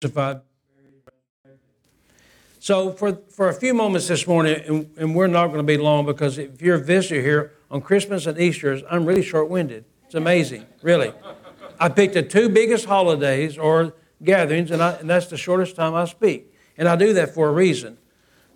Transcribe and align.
crucified. 0.00 0.40
So, 2.58 2.92
for, 2.92 3.18
for 3.30 3.48
a 3.48 3.54
few 3.54 3.72
moments 3.72 4.08
this 4.08 4.26
morning, 4.26 4.62
and, 4.66 4.90
and 4.98 5.14
we're 5.14 5.26
not 5.26 5.46
going 5.46 5.58
to 5.58 5.62
be 5.62 5.78
long 5.78 6.04
because 6.04 6.38
if 6.38 6.60
you're 6.60 6.76
a 6.76 6.82
visitor 6.82 7.20
here 7.20 7.52
on 7.70 7.80
Christmas 7.80 8.26
and 8.26 8.38
Easter, 8.38 8.80
I'm 8.90 9.06
really 9.06 9.22
short 9.22 9.48
winded. 9.48 9.84
It's 10.04 10.14
amazing, 10.14 10.66
really. 10.82 11.12
I 11.78 11.88
picked 11.88 12.14
the 12.14 12.22
two 12.22 12.48
biggest 12.50 12.84
holidays 12.84 13.56
or 13.56 13.94
gatherings, 14.22 14.70
and, 14.70 14.82
I, 14.82 14.92
and 14.92 15.08
that's 15.08 15.26
the 15.26 15.38
shortest 15.38 15.76
time 15.76 15.94
I 15.94 16.04
speak. 16.04 16.54
And 16.76 16.86
I 16.86 16.96
do 16.96 17.14
that 17.14 17.34
for 17.34 17.48
a 17.48 17.52
reason. 17.52 17.96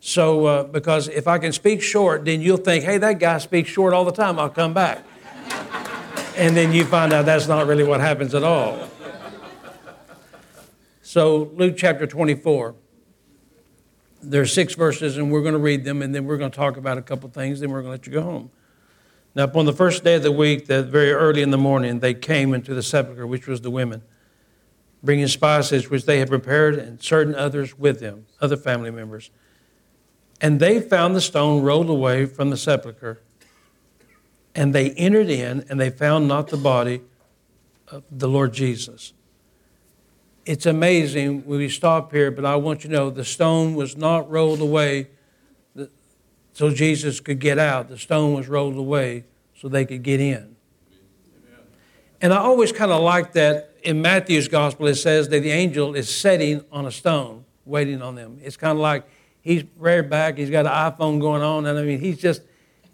So, 0.00 0.45
uh, 0.45 0.64
because 0.64 1.08
if 1.08 1.26
I 1.26 1.38
can 1.38 1.52
speak 1.52 1.80
short, 1.80 2.26
then 2.26 2.42
you'll 2.42 2.58
think, 2.58 2.84
hey, 2.84 2.98
that 2.98 3.18
guy 3.18 3.38
speaks 3.38 3.70
short 3.70 3.95
all 3.95 4.04
the 4.04 4.12
time, 4.12 4.38
I'll 4.38 4.50
come 4.50 4.74
back. 4.74 5.02
and 6.36 6.54
then 6.54 6.72
you 6.72 6.84
find 6.84 7.12
out 7.14 7.24
that's 7.24 7.48
not 7.48 7.66
really 7.66 7.84
what 7.84 8.00
happens 8.00 8.34
at 8.34 8.42
all. 8.42 8.90
So, 11.14 11.48
Luke 11.54 11.76
chapter 11.76 12.08
24. 12.08 12.74
There's 14.20 14.52
six 14.52 14.75
verses, 14.75 15.16
and 15.16 15.30
we're 15.30 15.43
going 15.43 15.52
to 15.52 15.61
read 15.61 15.84
them, 15.84 16.02
and 16.02 16.12
then 16.12 16.25
we're 16.25 16.39
going 16.39 16.50
to 16.50 16.56
talk 16.56 16.76
about 16.76 16.98
a 16.98 17.02
couple 17.02 17.30
things, 17.30 17.61
then 17.61 17.70
we're 17.70 17.82
going 17.82 17.96
to 17.96 17.98
let 18.00 18.06
you 18.08 18.12
go 18.12 18.22
home. 18.22 18.50
Now, 19.36 19.44
upon 19.44 19.64
the 19.64 19.72
first 19.72 20.03
day 20.03 20.16
of 20.16 20.25
the 20.25 20.32
week, 20.32 20.66
that 20.66 20.86
very 20.86 21.12
early 21.12 21.40
in 21.40 21.53
the 21.53 21.56
morning, 21.56 22.00
they 22.00 22.14
came 22.14 22.53
into 22.53 22.75
the 22.75 22.82
sepulchre, 22.82 23.29
which 23.29 23.46
was 23.46 23.61
the 23.61 23.70
women, 23.70 24.03
bringing 25.04 25.29
spices 25.29 25.89
which 25.89 26.04
they 26.04 26.18
had 26.18 26.29
prepared, 26.30 26.75
and 26.75 27.00
certain 27.00 27.36
others 27.36 27.78
with 27.78 28.00
them, 28.00 28.26
other 28.40 28.56
family 28.56 28.90
members. 28.90 29.31
And 30.40 30.58
they 30.58 30.81
found 30.81 31.14
the 31.14 31.20
stone 31.20 31.62
rolled 31.62 31.90
away 31.90 32.27
from 32.27 32.50
the 32.50 32.56
sepulchre. 32.56 33.20
And 34.53 34.75
they 34.75 34.91
entered 34.91 35.31
in, 35.31 35.64
and 35.69 35.78
they 35.78 35.91
found 35.91 36.27
not 36.27 36.48
the 36.48 36.56
body 36.56 37.03
of 37.86 38.03
the 38.11 38.27
Lord 38.27 38.53
Jesus 38.53 39.12
it's 40.47 40.66
amazing 40.66 41.42
when 41.47 41.58
we 41.58 41.69
stop 41.69 42.12
here, 42.12 42.30
but 42.30 42.44
I 42.44 42.56
want 42.56 42.84
you 42.84 42.91
to 42.91 42.97
know 42.97 43.11
the 43.11 43.25
stone 43.25 43.75
was 43.75 43.97
not 43.97 44.30
rolled 44.30 44.61
away 44.61 45.08
so 46.53 46.70
Jesus 46.70 47.20
could 47.20 47.41
get 47.41 47.59
out. 47.59 47.89
The 47.89 47.98
stone 47.98 48.34
was 48.34 48.48
rolled 48.48 48.77
away 48.77 49.25
so 49.56 49.69
they 49.69 49.84
could 49.84 50.03
get 50.03 50.20
in. 50.20 50.55
And 52.20 52.33
I 52.33 52.39
always 52.39 52.72
kind 52.72 52.92
of 52.92 53.03
like 53.03 53.33
that 53.33 53.75
in 53.83 54.00
Matthew's 54.00 54.48
gospel, 54.48 54.87
it 54.87 54.95
says 54.95 55.28
that 55.28 55.41
the 55.41 55.50
angel 55.50 55.95
is 55.95 56.15
sitting 56.15 56.65
on 56.72 56.87
a 56.87 56.91
stone 56.91 57.45
waiting 57.65 58.00
on 58.00 58.15
them. 58.15 58.39
It's 58.42 58.56
kind 58.56 58.72
of 58.72 58.78
like 58.78 59.05
he's 59.42 59.65
reared 59.77 60.09
back, 60.09 60.39
he's 60.39 60.50
got 60.50 60.67
an 60.67 60.72
iPhone 60.72 61.20
going 61.20 61.42
on, 61.42 61.67
and 61.67 61.78
I 61.78 61.83
mean, 61.83 62.00
he's 62.00 62.19
just, 62.19 62.42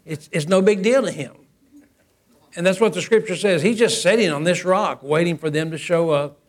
it's, 0.05 0.29
it's 0.31 0.47
no 0.47 0.61
big 0.61 0.81
deal 0.81 1.03
to 1.03 1.11
him. 1.11 1.33
And 2.55 2.65
that's 2.65 2.81
what 2.81 2.93
the 2.93 3.01
scripture 3.01 3.37
says. 3.37 3.61
He's 3.61 3.79
just 3.79 4.01
sitting 4.01 4.29
on 4.29 4.43
this 4.43 4.65
rock 4.65 5.01
waiting 5.01 5.37
for 5.37 5.49
them 5.49 5.71
to 5.71 5.77
show 5.77 6.09
up 6.09 6.40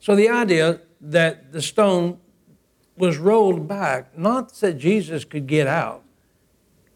so 0.00 0.14
the 0.14 0.28
idea 0.28 0.80
that 1.00 1.52
the 1.52 1.62
stone 1.62 2.18
was 2.96 3.16
rolled 3.16 3.68
back, 3.68 4.16
not 4.18 4.52
that 4.54 4.78
Jesus 4.78 5.24
could 5.24 5.46
get 5.46 5.66
out, 5.66 6.02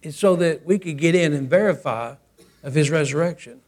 it's 0.02 0.16
so 0.16 0.34
that 0.36 0.66
we 0.66 0.78
could 0.78 0.98
get 0.98 1.14
in 1.14 1.32
and 1.32 1.48
verify 1.48 2.16
of 2.62 2.74
his 2.74 2.90
resurrection. 2.90 3.60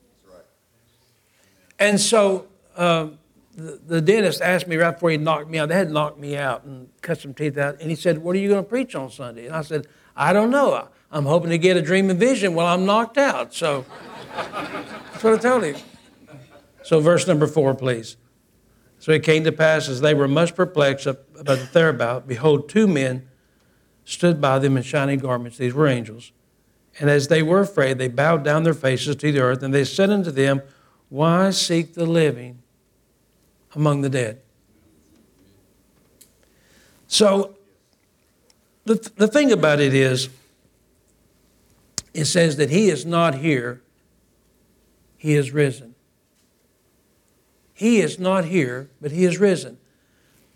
And 1.78 2.00
so 2.00 2.46
um, 2.77 3.18
the, 3.56 3.80
the, 3.86 4.00
dentist 4.00 4.40
asked 4.40 4.66
me 4.66 4.77
right 4.77 4.92
before 4.92 5.10
he 5.10 5.16
knocked 5.16 5.48
me 5.48 5.58
out, 5.58 5.68
they 5.68 5.74
had 5.74 5.90
knocked 5.90 6.18
me 6.18 6.36
out 6.36 6.64
and 6.64 6.88
cut 7.02 7.20
some 7.20 7.34
teeth 7.34 7.56
out, 7.58 7.80
and 7.80 7.90
he 7.90 7.96
said, 7.96 8.18
What 8.18 8.34
are 8.36 8.38
you 8.38 8.48
going 8.48 8.64
to 8.64 8.68
preach 8.68 8.94
on 8.94 9.10
Sunday? 9.10 9.46
And 9.46 9.55
I 9.55 9.62
said, 9.62 9.86
I 10.16 10.32
don't 10.32 10.50
know. 10.50 10.88
I'm 11.10 11.27
hoping 11.27 11.50
to 11.50 11.58
get 11.58 11.77
a 11.77 11.82
dream 11.82 12.10
and 12.10 12.18
vision 12.18 12.55
while 12.55 12.66
I'm 12.66 12.84
knocked 12.84 13.18
out. 13.18 13.55
So 13.55 13.84
that's 14.34 15.22
what 15.22 15.34
I 15.34 15.38
told 15.38 15.64
him. 15.64 15.77
So, 16.82 17.00
verse 17.00 17.27
number 17.27 17.46
four, 17.46 17.74
please. 17.74 18.16
So 19.05 19.12
it 19.12 19.22
came 19.22 19.44
to 19.44 19.52
pass 19.52 19.91
as 19.91 20.00
they 20.00 20.14
were 20.14 20.27
much 20.27 20.55
perplexed 20.55 21.05
about 21.05 21.44
the 21.44 21.69
thereabout, 21.70 22.27
behold, 22.27 22.70
two 22.70 22.88
men 22.88 23.28
stood 24.06 24.41
by 24.41 24.58
them 24.58 24.78
in 24.78 24.83
shining 24.83 25.19
garments. 25.19 25.58
These 25.58 25.74
were 25.74 25.86
angels. 25.86 26.33
And 26.98 27.11
as 27.11 27.28
they 27.28 27.42
were 27.42 27.61
afraid, 27.61 27.98
they 27.98 28.08
bowed 28.08 28.44
down 28.44 28.62
their 28.62 28.72
faces 28.72 29.17
to 29.17 29.30
the 29.30 29.40
earth, 29.40 29.62
and 29.62 29.74
they 29.74 29.84
said 29.84 30.08
unto 30.08 30.30
them, 30.30 30.62
Why 31.11 31.51
seek 31.51 31.92
the 31.92 32.06
living 32.06 32.62
among 33.74 34.01
the 34.01 34.08
dead? 34.08 34.40
So 37.06 37.58
the, 38.86 38.95
the 39.17 39.29
thing 39.29 39.52
about 39.52 39.80
it 39.80 39.92
is, 39.92 40.30
it 42.14 42.24
says 42.24 42.56
that 42.56 42.70
he 42.70 42.89
is 42.89 43.05
not 43.05 43.34
here, 43.34 43.83
he 45.18 45.34
is 45.34 45.50
risen. 45.50 45.93
He 47.74 48.01
is 48.01 48.20
not 48.20 48.45
here, 48.45 48.89
but 49.01 49.11
he 49.11 49.24
is 49.24 49.39
risen. 49.39 49.79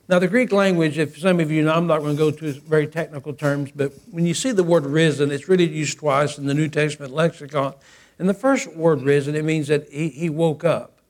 Now, 0.08 0.18
the 0.18 0.28
Greek 0.28 0.52
language, 0.52 0.96
if 0.96 1.18
some 1.18 1.38
of 1.38 1.50
you 1.50 1.62
know, 1.62 1.74
I'm 1.74 1.86
not 1.86 1.98
going 1.98 2.16
to 2.16 2.18
go 2.18 2.30
to 2.30 2.52
very 2.60 2.86
technical 2.86 3.34
terms, 3.34 3.70
but 3.74 3.92
when 4.10 4.24
you 4.24 4.32
see 4.32 4.52
the 4.52 4.64
word 4.64 4.86
risen, 4.86 5.30
it's 5.30 5.48
really 5.48 5.68
used 5.68 5.98
twice 5.98 6.38
in 6.38 6.46
the 6.46 6.54
New 6.54 6.68
Testament 6.68 7.12
lexicon. 7.12 7.74
And 8.18 8.28
the 8.28 8.34
first 8.34 8.74
word 8.74 9.02
risen, 9.02 9.34
it 9.34 9.44
means 9.44 9.68
that 9.68 9.86
he, 9.90 10.08
he 10.08 10.30
woke 10.30 10.64
up. 10.64 11.00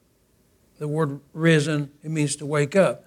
The 0.79 0.89
word 0.89 1.21
risen, 1.33 1.93
it 2.03 2.11
means 2.11 2.35
to 2.37 2.47
wake 2.47 2.75
up. 2.75 3.05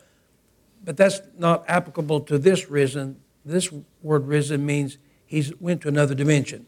But 0.86 0.96
that's 0.96 1.22
not 1.38 1.66
applicable 1.68 2.22
to 2.22 2.38
this 2.38 2.70
risen. 2.70 3.20
This 3.44 3.70
word 4.02 4.28
risen 4.28 4.66
means 4.66 4.98
he 5.26 5.44
went 5.60 5.82
to 5.82 5.88
another 5.88 6.16
dimension. 6.16 6.68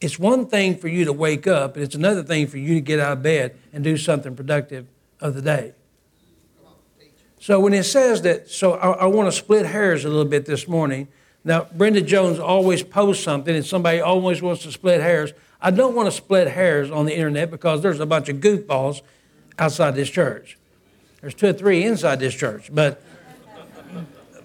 It's 0.00 0.18
one 0.18 0.46
thing 0.46 0.76
for 0.76 0.88
you 0.88 1.04
to 1.04 1.12
wake 1.12 1.46
up, 1.46 1.76
and 1.76 1.84
it's 1.84 1.94
another 1.94 2.22
thing 2.22 2.46
for 2.46 2.58
you 2.58 2.74
to 2.74 2.80
get 2.80 2.98
out 2.98 3.12
of 3.12 3.22
bed 3.22 3.56
and 3.72 3.84
do 3.84 3.96
something 3.96 4.34
productive 4.34 4.86
of 5.20 5.34
the 5.34 5.42
day. 5.42 5.74
So 7.40 7.60
when 7.60 7.72
it 7.72 7.84
says 7.84 8.22
that, 8.22 8.50
so 8.50 8.74
I, 8.74 8.90
I 8.90 9.06
want 9.06 9.28
to 9.28 9.32
split 9.32 9.66
hairs 9.66 10.04
a 10.04 10.08
little 10.08 10.24
bit 10.24 10.44
this 10.44 10.66
morning. 10.66 11.08
Now, 11.44 11.66
Brenda 11.72 12.00
Jones 12.00 12.38
always 12.38 12.82
posts 12.82 13.22
something, 13.22 13.54
and 13.54 13.64
somebody 13.64 14.00
always 14.00 14.42
wants 14.42 14.64
to 14.64 14.72
split 14.72 15.00
hairs. 15.00 15.32
I 15.60 15.70
don't 15.70 15.94
want 15.94 16.08
to 16.08 16.12
split 16.12 16.48
hairs 16.48 16.90
on 16.90 17.06
the 17.06 17.14
internet 17.14 17.50
because 17.50 17.80
there's 17.80 18.00
a 18.00 18.06
bunch 18.06 18.28
of 18.28 18.38
goofballs 18.38 19.02
outside 19.58 19.94
this 19.94 20.10
church. 20.10 20.58
There's 21.20 21.34
two 21.34 21.48
or 21.48 21.52
three 21.52 21.84
inside 21.84 22.20
this 22.20 22.34
church, 22.34 22.70
but 22.72 23.02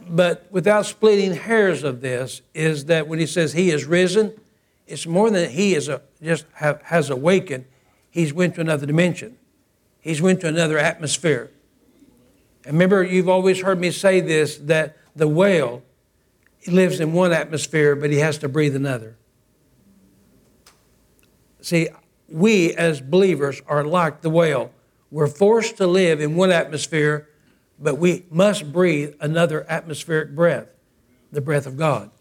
but 0.07 0.47
without 0.51 0.85
splitting 0.85 1.33
hairs 1.33 1.83
of 1.83 2.01
this 2.01 2.41
is 2.53 2.85
that 2.85 3.07
when 3.07 3.19
he 3.19 3.25
says 3.25 3.53
he 3.53 3.71
is 3.71 3.85
risen, 3.85 4.33
it's 4.85 5.07
more 5.07 5.29
than 5.29 5.49
he 5.49 5.75
is 5.75 5.87
a, 5.87 6.01
just 6.21 6.45
have, 6.53 6.81
has 6.83 7.09
awakened. 7.09 7.65
He's 8.09 8.33
went 8.33 8.55
to 8.55 8.61
another 8.61 8.85
dimension. 8.85 9.37
He's 10.03 10.21
went 10.21 10.41
to 10.41 10.47
another 10.47 10.77
atmosphere. 10.77 11.49
And 12.65 12.73
remember, 12.73 13.03
you've 13.03 13.29
always 13.29 13.61
heard 13.61 13.79
me 13.79 13.89
say 13.89 14.19
this 14.19 14.57
that 14.57 14.97
the 15.15 15.29
whale 15.29 15.81
he 16.59 16.71
lives 16.71 16.99
in 16.99 17.13
one 17.13 17.31
atmosphere, 17.31 17.95
but 17.95 18.09
he 18.09 18.19
has 18.19 18.37
to 18.39 18.49
breathe 18.49 18.75
another. 18.75 19.15
See, 21.61 21.87
we 22.27 22.73
as 22.73 22.99
believers 22.99 23.61
are 23.67 23.85
like 23.85 24.21
the 24.21 24.29
whale. 24.29 24.71
We're 25.09 25.27
forced 25.27 25.77
to 25.77 25.87
live 25.87 26.19
in 26.19 26.35
one 26.35 26.51
atmosphere, 26.51 27.29
but 27.79 27.97
we 27.97 28.25
must 28.29 28.73
breathe 28.73 29.13
another 29.21 29.65
atmospheric 29.69 30.35
breath, 30.35 30.67
the 31.31 31.41
breath 31.41 31.65
of 31.65 31.77
God. 31.77 32.11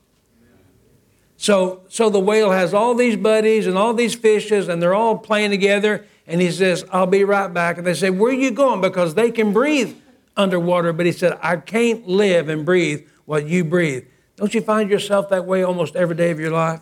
So, 1.36 1.82
so 1.88 2.08
the 2.08 2.20
whale 2.20 2.52
has 2.52 2.72
all 2.72 2.94
these 2.94 3.16
buddies 3.16 3.66
and 3.66 3.76
all 3.76 3.94
these 3.94 4.14
fishes, 4.14 4.68
and 4.68 4.80
they're 4.80 4.94
all 4.94 5.18
playing 5.18 5.50
together, 5.50 6.06
and 6.26 6.40
he 6.40 6.50
says, 6.50 6.84
I'll 6.92 7.06
be 7.06 7.24
right 7.24 7.52
back. 7.52 7.78
And 7.78 7.86
they 7.86 7.94
say, 7.94 8.10
Where 8.10 8.30
are 8.30 8.34
you 8.34 8.50
going? 8.50 8.80
Because 8.80 9.14
they 9.14 9.30
can 9.30 9.52
breathe 9.52 9.96
underwater. 10.36 10.92
But 10.92 11.06
he 11.06 11.12
said, 11.12 11.38
I 11.42 11.56
can't 11.56 12.06
live 12.06 12.48
and 12.48 12.64
breathe 12.64 13.06
what 13.24 13.46
you 13.46 13.64
breathe. 13.64 14.04
Don't 14.36 14.54
you 14.54 14.60
find 14.60 14.90
yourself 14.90 15.28
that 15.30 15.44
way 15.44 15.62
almost 15.62 15.96
every 15.96 16.16
day 16.16 16.30
of 16.30 16.40
your 16.40 16.50
life? 16.50 16.80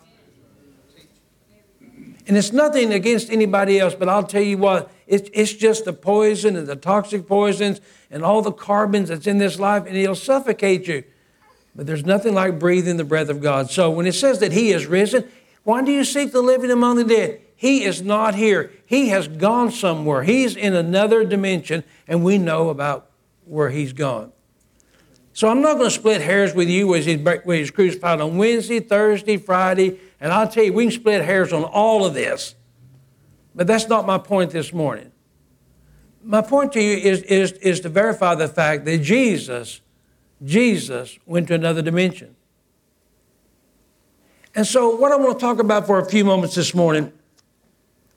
And 2.27 2.37
it's 2.37 2.53
nothing 2.53 2.93
against 2.93 3.29
anybody 3.29 3.79
else, 3.79 3.95
but 3.95 4.07
I'll 4.07 4.23
tell 4.23 4.43
you 4.43 4.57
what, 4.57 4.91
it's, 5.07 5.29
it's 5.33 5.53
just 5.53 5.85
the 5.85 5.93
poison 5.93 6.55
and 6.55 6.67
the 6.67 6.75
toxic 6.75 7.27
poisons 7.27 7.81
and 8.09 8.23
all 8.23 8.41
the 8.41 8.51
carbons 8.51 9.09
that's 9.09 9.27
in 9.27 9.37
this 9.37 9.59
life, 9.59 9.85
and 9.85 9.97
it'll 9.97 10.15
suffocate 10.15 10.87
you. 10.87 11.03
But 11.75 11.87
there's 11.87 12.05
nothing 12.05 12.33
like 12.33 12.59
breathing 12.59 12.97
the 12.97 13.03
breath 13.03 13.29
of 13.29 13.41
God. 13.41 13.71
So 13.71 13.89
when 13.89 14.05
it 14.05 14.13
says 14.13 14.39
that 14.39 14.51
He 14.51 14.71
is 14.71 14.85
risen, 14.85 15.29
why 15.63 15.83
do 15.83 15.91
you 15.91 16.03
seek 16.03 16.31
the 16.31 16.41
living 16.41 16.71
among 16.71 16.97
the 16.97 17.03
dead? 17.03 17.41
He 17.61 17.83
is 17.83 18.01
not 18.01 18.33
here. 18.33 18.71
He 18.87 19.09
has 19.09 19.27
gone 19.27 19.69
somewhere. 19.69 20.23
He's 20.23 20.55
in 20.55 20.73
another 20.73 21.23
dimension, 21.23 21.83
and 22.07 22.23
we 22.23 22.39
know 22.39 22.69
about 22.69 23.11
where 23.45 23.69
he's 23.69 23.93
gone. 23.93 24.31
So 25.33 25.47
I'm 25.47 25.61
not 25.61 25.75
going 25.75 25.85
to 25.85 25.95
split 25.95 26.21
hairs 26.21 26.55
with 26.55 26.69
you 26.69 26.95
as 26.95 27.05
he's 27.05 27.69
crucified 27.69 28.19
on 28.19 28.37
Wednesday, 28.37 28.79
Thursday, 28.79 29.37
Friday, 29.37 29.99
and 30.19 30.33
I'll 30.33 30.47
tell 30.47 30.63
you, 30.63 30.73
we 30.73 30.85
can 30.85 30.91
split 30.91 31.23
hairs 31.23 31.53
on 31.53 31.63
all 31.63 32.03
of 32.03 32.15
this. 32.15 32.55
But 33.53 33.67
that's 33.67 33.87
not 33.87 34.07
my 34.07 34.17
point 34.17 34.49
this 34.49 34.73
morning. 34.73 35.11
My 36.23 36.41
point 36.41 36.71
to 36.71 36.81
you 36.81 36.97
is, 36.97 37.21
is, 37.21 37.51
is 37.51 37.79
to 37.81 37.89
verify 37.89 38.33
the 38.33 38.47
fact 38.47 38.85
that 38.85 39.03
Jesus, 39.03 39.81
Jesus 40.43 41.19
went 41.27 41.47
to 41.49 41.53
another 41.53 41.83
dimension. 41.83 42.35
And 44.55 44.65
so, 44.65 44.95
what 44.95 45.11
I 45.11 45.15
want 45.17 45.37
to 45.37 45.39
talk 45.39 45.59
about 45.59 45.85
for 45.85 45.99
a 45.99 46.09
few 46.09 46.25
moments 46.25 46.55
this 46.55 46.73
morning 46.73 47.13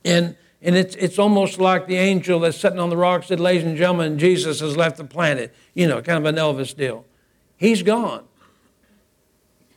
and, 0.05 0.37
And 0.63 0.77
it's, 0.77 0.97
it's 0.97 1.19
almost 1.19 1.59
like 1.59 1.87
the 1.87 1.97
angel 1.97 2.41
that's 2.41 2.57
sitting 2.57 2.79
on 2.79 2.89
the 2.89 2.97
rock 2.97 3.25
said, 3.25 3.39
Ladies 3.39 3.65
and 3.65 3.77
gentlemen, 3.77 4.19
Jesus 4.19 4.61
has 4.61 4.77
left 4.77 4.97
the 4.97 5.05
planet. 5.05 5.55
You 5.75 5.87
know, 5.87 6.01
kind 6.01 6.19
of 6.19 6.25
an 6.25 6.37
Elvis 6.37 6.75
deal. 6.75 7.05
He's 7.57 7.83
gone. 7.83 8.25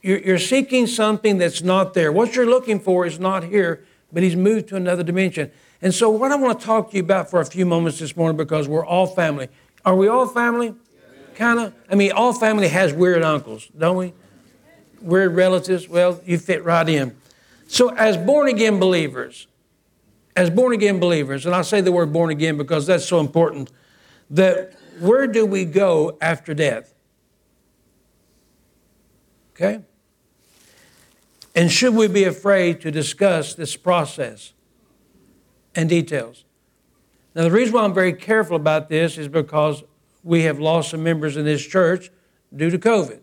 You're, 0.02 0.20
you're 0.20 0.40
seeking 0.40 0.88
something 0.88 1.38
that's 1.38 1.62
not 1.62 1.94
there. 1.94 2.12
What 2.12 2.36
you're 2.36 2.46
looking 2.46 2.80
for 2.80 3.06
is 3.06 3.20
not 3.20 3.44
here, 3.44 3.86
but 4.14 4.24
he's 4.24 4.36
moved 4.38 4.70
to 4.70 4.78
another 4.78 5.04
dimension. 5.04 5.52
And 5.82 5.94
so, 5.94 6.10
what 6.10 6.32
I 6.32 6.36
want 6.36 6.60
to 6.60 6.66
talk 6.66 6.92
to 6.92 6.98
you 6.98 7.04
about 7.04 7.30
for 7.30 7.42
a 7.42 7.46
few 7.46 7.66
moments 7.66 8.00
this 8.00 8.16
morning, 8.16 8.38
because 8.38 8.68
we're 8.68 8.86
all 8.86 9.08
family. 9.08 9.50
Are 9.86 9.96
we 9.96 10.08
all 10.08 10.26
family? 10.26 10.74
Kind 11.36 11.60
of. 11.60 11.74
I 11.90 11.96
mean, 11.96 12.14
all 12.14 12.34
family 12.34 12.70
has 12.70 12.94
weird 12.94 13.22
uncles, 13.22 13.68
don't 13.78 13.98
we? 13.98 14.14
Weird 15.02 15.36
relatives. 15.36 15.88
Well, 15.88 16.22
you 16.26 16.38
fit 16.38 16.64
right 16.64 16.88
in. 16.88 17.16
So, 17.68 17.94
as 17.94 18.18
born 18.18 18.48
again 18.48 18.80
believers, 18.80 19.48
as 20.38 20.52
born 20.52 20.72
again 20.72 21.00
believers, 21.00 21.48
and 21.48 21.56
I 21.56 21.64
say 21.64 21.82
the 21.82 21.92
word 21.92 22.14
born 22.14 22.30
again 22.30 22.58
because 22.58 22.86
that's 22.86 23.06
so 23.06 23.20
important, 23.20 23.72
that 24.30 24.78
where 25.00 25.26
do 25.26 25.48
we 25.48 25.66
go 25.66 26.16
after 26.22 26.54
death? 26.54 26.94
Okay? 29.56 29.82
And 31.56 31.72
should 31.72 31.96
we 31.96 32.08
be 32.08 32.24
afraid 32.24 32.82
to 32.82 32.92
discuss 32.92 33.56
this 33.56 33.76
process 33.76 34.54
and 35.74 35.90
details? 35.90 36.46
Now, 37.34 37.42
the 37.42 37.52
reason 37.52 37.74
why 37.74 37.84
I'm 37.84 37.94
very 37.96 38.14
careful 38.14 38.56
about 38.56 38.90
this 38.90 39.18
is 39.18 39.28
because 39.28 39.84
we 40.24 40.44
have 40.44 40.60
lost 40.60 40.92
some 40.92 41.02
members 41.02 41.36
in 41.36 41.46
this 41.46 41.66
church 41.66 42.12
due 42.56 42.70
to 42.70 42.78
COVID 42.78 43.22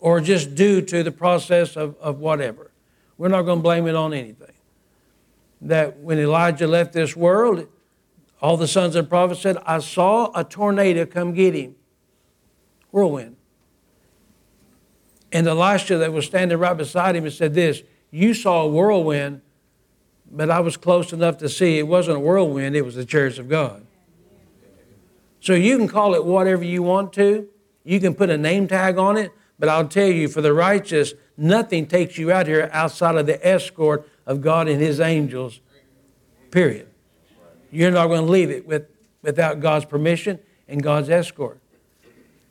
or 0.00 0.20
just 0.20 0.56
due 0.56 0.82
to 0.82 1.04
the 1.04 1.12
process 1.12 1.76
of, 1.76 1.96
of 1.98 2.18
whatever. 2.18 2.72
We're 3.18 3.28
not 3.28 3.42
going 3.42 3.60
to 3.60 3.62
blame 3.62 3.86
it 3.86 3.94
on 3.94 4.12
anything. 4.12 4.55
That 5.60 5.98
when 5.98 6.18
Elijah 6.18 6.66
left 6.66 6.92
this 6.92 7.16
world, 7.16 7.66
all 8.40 8.56
the 8.56 8.68
sons 8.68 8.94
of 8.94 9.04
the 9.04 9.08
prophets 9.08 9.40
said, 9.40 9.56
I 9.64 9.78
saw 9.78 10.30
a 10.34 10.44
tornado 10.44 11.06
come 11.06 11.32
get 11.32 11.54
him. 11.54 11.74
Whirlwind. 12.90 13.36
And 15.32 15.46
Elisha, 15.46 15.98
that 15.98 16.12
was 16.12 16.26
standing 16.26 16.56
right 16.58 16.76
beside 16.76 17.16
him, 17.16 17.24
and 17.24 17.32
said, 17.32 17.54
This, 17.54 17.82
you 18.10 18.34
saw 18.34 18.62
a 18.62 18.68
whirlwind, 18.68 19.42
but 20.30 20.50
I 20.50 20.60
was 20.60 20.76
close 20.76 21.12
enough 21.12 21.38
to 21.38 21.48
see 21.48 21.78
it 21.78 21.86
wasn't 21.86 22.18
a 22.18 22.20
whirlwind, 22.20 22.76
it 22.76 22.84
was 22.84 22.94
the 22.94 23.04
chariots 23.04 23.38
of 23.38 23.48
God. 23.48 23.86
So 25.40 25.54
you 25.54 25.78
can 25.78 25.88
call 25.88 26.14
it 26.14 26.24
whatever 26.24 26.64
you 26.64 26.82
want 26.82 27.12
to, 27.14 27.48
you 27.84 28.00
can 28.00 28.14
put 28.14 28.30
a 28.30 28.38
name 28.38 28.66
tag 28.66 28.98
on 28.98 29.16
it, 29.16 29.32
but 29.58 29.68
I'll 29.68 29.88
tell 29.88 30.08
you, 30.08 30.28
for 30.28 30.40
the 30.40 30.52
righteous, 30.52 31.14
nothing 31.36 31.86
takes 31.86 32.18
you 32.18 32.32
out 32.32 32.46
here 32.46 32.68
outside 32.72 33.16
of 33.16 33.26
the 33.26 33.46
escort 33.46 34.08
of 34.26 34.40
God 34.40 34.68
and 34.68 34.80
His 34.80 35.00
angels, 35.00 35.60
period. 36.50 36.88
You're 37.70 37.90
not 37.90 38.08
going 38.08 38.24
to 38.24 38.30
leave 38.30 38.50
it 38.50 38.66
with, 38.66 38.86
without 39.22 39.60
God's 39.60 39.84
permission 39.84 40.38
and 40.68 40.82
God's 40.82 41.08
escort. 41.08 41.60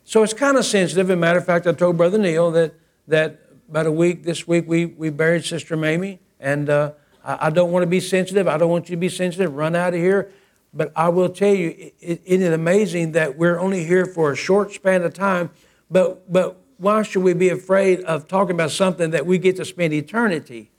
So 0.04 0.24
it's 0.24 0.34
kind 0.34 0.58
of 0.58 0.66
sensitive. 0.66 1.10
As 1.10 1.14
a 1.14 1.18
matter 1.18 1.40
of 1.40 1.46
fact, 1.46 1.66
I 1.68 1.74
told 1.74 1.98
Brother 1.98 2.18
Neil 2.18 2.52
that, 2.52 2.76
that 3.08 3.40
about 3.70 3.88
a 3.88 3.92
week, 3.92 4.24
this 4.24 4.48
week, 4.48 4.66
we, 4.68 4.86
we 4.86 5.10
buried 5.10 5.44
Sister 5.44 5.76
Mamie, 5.76 6.20
and 6.40 6.70
uh, 6.70 6.92
I, 7.24 7.48
I, 7.48 7.50
don't 7.50 7.72
want 7.72 7.84
to 7.84 7.88
be 7.88 8.00
sensitive. 8.00 8.48
I 8.48 8.58
don't 8.58 8.70
want 8.70 8.88
you 8.88 8.96
to 8.96 9.00
be 9.00 9.10
sensitive. 9.10 9.56
Run 9.56 9.76
out 9.76 9.94
of 9.94 10.00
here. 10.00 10.32
But 10.74 10.92
I 10.96 11.10
will 11.10 11.30
tell 11.30 11.54
you, 11.54 11.70
it, 12.00 12.22
it 12.26 12.42
is 12.42 12.54
amazing 12.54 13.14
that 13.14 13.38
we're 13.38 13.58
only 13.58 13.86
here 13.86 14.06
for 14.06 14.32
a 14.32 14.36
short 14.36 14.74
span 14.74 15.04
of 15.04 15.14
time, 15.14 15.50
but, 15.90 16.32
but 16.32 16.62
why 16.78 17.02
should 17.04 17.24
we 17.24 17.34
be 17.34 17.50
afraid 17.50 18.02
of 18.02 18.28
talking 18.28 18.54
about 18.54 18.72
something 18.72 19.12
that 19.12 19.26
we 19.26 19.38
get 19.38 19.56
to 19.56 19.66
spend 19.66 19.94
eternity 19.94 20.72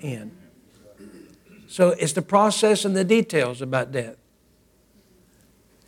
in? 0.00 0.30
So 1.70 1.90
it's 1.90 2.14
the 2.14 2.22
process 2.22 2.84
and 2.84 2.96
the 2.96 3.04
details 3.04 3.62
about 3.62 3.92
death. 3.92 4.16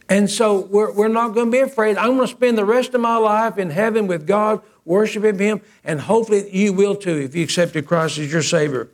And 0.08 0.30
so 0.30 0.60
we're, 0.60 0.92
we're 0.92 1.08
not 1.08 1.34
going 1.34 1.46
to 1.46 1.50
be 1.50 1.58
afraid. 1.58 1.96
I'm 1.96 2.14
going 2.14 2.20
to 2.20 2.28
spend 2.28 2.56
the 2.56 2.64
rest 2.64 2.94
of 2.94 3.00
my 3.00 3.16
life 3.16 3.58
in 3.58 3.70
heaven 3.70 4.06
with 4.06 4.24
God, 4.24 4.62
worshiping 4.84 5.36
Him, 5.40 5.60
and 5.82 6.00
hopefully 6.00 6.48
you 6.56 6.72
will 6.72 6.94
too 6.94 7.16
if 7.16 7.34
you 7.34 7.42
accepted 7.42 7.88
Christ 7.88 8.18
as 8.18 8.30
your 8.32 8.44
Savior. 8.44 8.90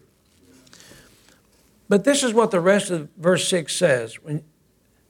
But 1.90 2.04
this 2.04 2.22
is 2.22 2.32
what 2.32 2.52
the 2.52 2.60
rest 2.60 2.90
of 2.90 3.10
verse 3.18 3.46
6 3.48 3.76
says. 3.76 4.14
When, 4.22 4.42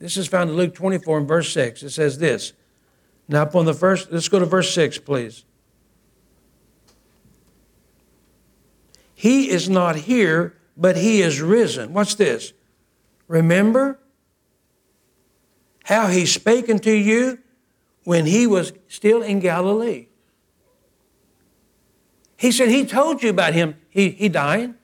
this 0.01 0.17
is 0.17 0.27
found 0.27 0.51
in 0.51 0.57
Luke 0.57 0.75
24 0.75 1.19
and 1.19 1.29
verse 1.29 1.53
6. 1.53 1.85
It 1.85 1.91
says 1.91 2.19
this. 2.19 2.55
Now, 3.29 3.43
upon 3.43 3.67
the 3.67 3.75
first, 3.75 4.11
let's 4.11 4.29
go 4.29 4.41
to 4.41 4.47
verse 4.47 4.75
6, 4.75 4.99
please. 4.99 5.45
He 9.15 9.49
is 9.49 9.69
not 9.69 9.95
here, 9.95 10.58
but 10.79 10.97
he 10.97 11.21
is 11.21 11.43
risen. 11.43 11.93
What's 11.93 12.15
this? 12.15 12.53
Remember 13.27 13.99
how 15.85 16.07
he 16.07 16.25
spake 16.25 16.71
unto 16.71 16.93
you 16.93 17.41
when 18.05 18.25
he 18.25 18.47
was 18.47 18.73
still 18.87 19.21
in 19.23 19.41
Galilee. 19.41 20.07
He 22.37 22.53
said 22.53 22.69
he 22.69 22.87
told 22.87 23.23
you 23.23 23.31
about 23.31 23.53
him, 23.53 23.77
he, 23.91 24.11
he 24.11 24.29
dying. 24.29 24.77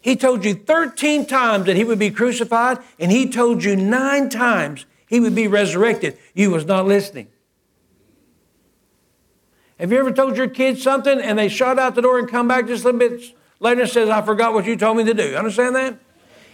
He 0.00 0.14
told 0.14 0.44
you 0.44 0.54
13 0.54 1.26
times 1.26 1.66
that 1.66 1.76
he 1.76 1.84
would 1.84 1.98
be 1.98 2.10
crucified, 2.10 2.78
and 2.98 3.10
he 3.10 3.28
told 3.28 3.64
you 3.64 3.74
nine 3.74 4.28
times 4.28 4.84
he 5.08 5.18
would 5.18 5.34
be 5.34 5.48
resurrected. 5.48 6.18
You 6.34 6.50
was 6.50 6.66
not 6.66 6.86
listening. 6.86 7.28
Have 9.78 9.90
you 9.92 9.98
ever 9.98 10.12
told 10.12 10.36
your 10.36 10.48
kids 10.48 10.82
something 10.82 11.20
and 11.20 11.38
they 11.38 11.48
shot 11.48 11.78
out 11.78 11.94
the 11.94 12.02
door 12.02 12.18
and 12.18 12.28
come 12.28 12.48
back 12.48 12.66
just 12.66 12.84
a 12.84 12.90
little 12.90 12.98
bit 12.98 13.37
later 13.60 13.86
says, 13.86 14.08
I 14.08 14.22
forgot 14.22 14.54
what 14.54 14.66
you 14.66 14.76
told 14.76 14.96
me 14.96 15.04
to 15.04 15.14
do? 15.14 15.36
Understand 15.36 15.76
that? 15.76 15.98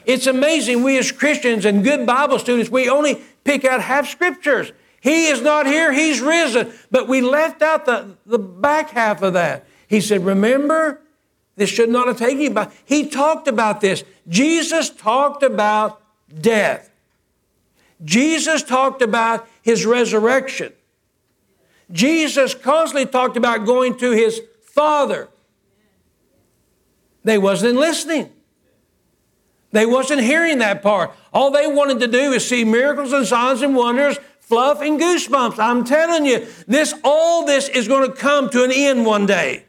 It's 0.06 0.27
amazing 0.27 0.83
we 0.83 0.99
as 0.99 1.11
Christians 1.12 1.65
and 1.65 1.83
good 1.83 2.06
Bible 2.06 2.39
students, 2.39 2.71
we 2.71 2.89
only 2.89 3.23
pick 3.45 3.65
out 3.65 3.81
half 3.81 4.09
scriptures. 4.09 4.73
He 5.01 5.27
is 5.27 5.43
not 5.43 5.67
here, 5.67 5.93
he's 5.93 6.21
risen. 6.21 6.73
But 6.91 7.09
we 7.09 7.21
left 7.21 7.62
out 7.62 7.87
the, 7.87 8.17
the 8.27 8.39
back 8.39 8.91
half 8.91 9.23
of 9.23 9.35
that. 9.35 9.67
He 9.89 10.01
said, 10.01 10.25
Remember, 10.25 11.01
this 11.56 11.71
should 11.71 11.89
not 11.89 12.09
have 12.09 12.19
taken 12.19 12.41
you 12.41 12.51
by. 12.51 12.71
He 12.85 13.09
talked 13.09 13.49
about 13.49 13.81
this. 13.81 14.05
Jesus 14.29 14.91
talked 14.91 15.43
about 15.43 16.01
death. 16.41 16.91
Jesus 18.03 18.62
talked 18.62 19.03
about 19.03 19.49
his 19.62 19.87
resurrection. 19.87 20.73
Jesus 21.93 22.55
constantly 22.55 23.06
talked 23.06 23.37
about 23.37 23.67
going 23.67 23.97
to 23.99 24.11
his 24.11 24.41
Father. 24.62 25.29
They 27.25 27.38
wasn't 27.38 27.79
listening. 27.79 28.31
They 29.73 29.87
wasn't 29.87 30.21
hearing 30.21 30.59
that 30.59 30.82
part. 30.82 31.12
All 31.32 31.50
they 31.50 31.67
wanted 31.67 31.99
to 32.00 32.06
do 32.06 32.32
is 32.32 32.47
see 32.47 32.65
miracles 32.65 33.12
and 33.12 33.26
signs 33.26 33.62
and 33.62 33.75
wonders, 33.75 34.19
fluff 34.38 34.81
and 34.81 35.00
goosebumps. 35.00 35.59
I'm 35.59 35.85
telling 35.85 36.26
you, 36.26 36.47
this 36.69 36.94
all 37.03 37.44
this 37.44 37.69
is 37.69 37.88
going 37.88 38.09
to 38.09 38.17
come 38.17 38.51
to 38.51 38.63
an 38.63 38.70
end 38.72 39.05
one 39.05 39.27
day. 39.27 39.65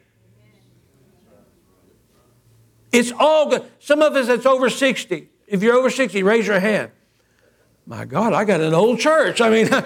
It's 2.92 3.12
all 3.18 3.50
good. 3.50 3.66
Some 3.80 4.02
of 4.02 4.16
us 4.16 4.28
that's 4.28 4.46
over 4.46 4.70
60. 4.70 5.30
If 5.48 5.64
you're 5.64 5.76
over 5.76 5.90
60, 5.90 6.22
raise 6.24 6.46
your 6.46 6.60
hand. 6.60 6.92
My 7.88 8.06
God, 8.06 8.34
I 8.34 8.46
got 8.46 8.62
an 8.62 8.74
old 8.74 9.00
church. 9.00 9.42
I 9.42 9.50
mean, 9.50 9.70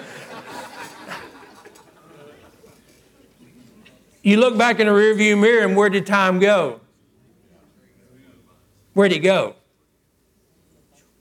You 4.22 4.36
look 4.36 4.58
back 4.58 4.80
in 4.80 4.86
the 4.86 4.92
rearview 4.92 5.38
mirror 5.40 5.66
and 5.66 5.76
where 5.76 5.88
did 5.88 6.06
time 6.06 6.38
go? 6.38 6.80
Where'd 8.94 9.12
he 9.12 9.18
go? 9.18 9.56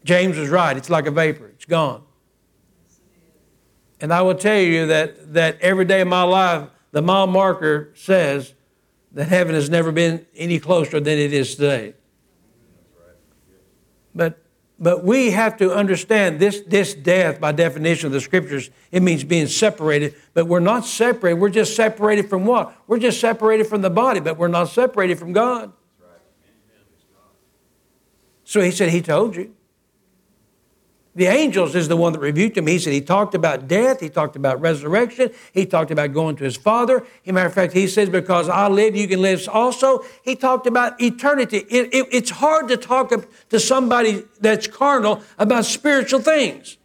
James 0.03 0.37
was 0.37 0.49
right. 0.49 0.75
It's 0.75 0.89
like 0.89 1.05
a 1.05 1.11
vapor, 1.11 1.47
it's 1.47 1.65
gone. 1.65 2.03
And 4.01 4.13
I 4.13 4.21
will 4.21 4.35
tell 4.35 4.59
you 4.59 4.87
that, 4.87 5.33
that 5.33 5.59
every 5.59 5.85
day 5.85 6.01
of 6.01 6.07
my 6.07 6.23
life, 6.23 6.69
the 6.91 7.01
mile 7.01 7.27
marker 7.27 7.91
says 7.95 8.53
that 9.11 9.25
heaven 9.25 9.55
has 9.55 9.69
never 9.69 9.91
been 9.91 10.25
any 10.35 10.59
closer 10.59 10.99
than 10.99 11.17
it 11.17 11.33
is 11.33 11.55
today. 11.55 11.95
But 14.15 14.39
but 14.81 15.03
we 15.03 15.31
have 15.31 15.57
to 15.57 15.73
understand 15.73 16.39
this, 16.39 16.61
this 16.61 16.93
death, 16.93 17.41
by 17.41 17.51
definition 17.51 18.07
of 18.07 18.13
the 18.13 18.21
scriptures, 18.21 18.69
it 18.91 19.03
means 19.03 19.25
being 19.25 19.47
separated. 19.47 20.15
But 20.33 20.45
we're 20.47 20.61
not 20.61 20.85
separated. 20.85 21.39
We're 21.39 21.49
just 21.49 21.75
separated 21.75 22.29
from 22.29 22.45
what? 22.45 22.73
We're 22.87 22.99
just 22.99 23.19
separated 23.19 23.67
from 23.67 23.81
the 23.81 23.89
body, 23.89 24.21
but 24.21 24.37
we're 24.37 24.47
not 24.47 24.69
separated 24.69 25.19
from 25.19 25.33
God. 25.33 25.73
So 28.49 28.61
he 28.61 28.71
said, 28.71 28.89
He 28.89 29.03
told 29.03 29.35
you. 29.35 29.53
The 31.13 31.27
angels 31.27 31.75
is 31.75 31.87
the 31.87 31.95
one 31.95 32.13
that 32.13 32.19
rebuked 32.19 32.57
him. 32.57 32.65
He 32.65 32.79
said 32.79 32.93
he 32.93 33.01
talked 33.01 33.35
about 33.35 33.67
death, 33.67 33.99
he 33.99 34.09
talked 34.09 34.35
about 34.35 34.59
resurrection, 34.59 35.29
he 35.51 35.67
talked 35.67 35.91
about 35.91 36.13
going 36.13 36.35
to 36.37 36.45
his 36.45 36.57
father. 36.57 36.97
As 36.97 37.05
a 37.27 37.33
matter 37.33 37.45
of 37.45 37.53
fact, 37.53 37.73
he 37.73 37.85
says, 37.85 38.09
Because 38.09 38.49
I 38.49 38.67
live, 38.67 38.95
you 38.95 39.07
can 39.07 39.21
live 39.21 39.47
also. 39.49 40.03
He 40.23 40.35
talked 40.35 40.65
about 40.65 40.99
eternity. 40.99 41.57
It, 41.69 41.93
it, 41.93 42.07
it's 42.11 42.31
hard 42.31 42.69
to 42.69 42.77
talk 42.77 43.13
to 43.49 43.59
somebody 43.59 44.23
that's 44.41 44.65
carnal 44.65 45.21
about 45.37 45.65
spiritual 45.65 46.21
things. 46.21 46.77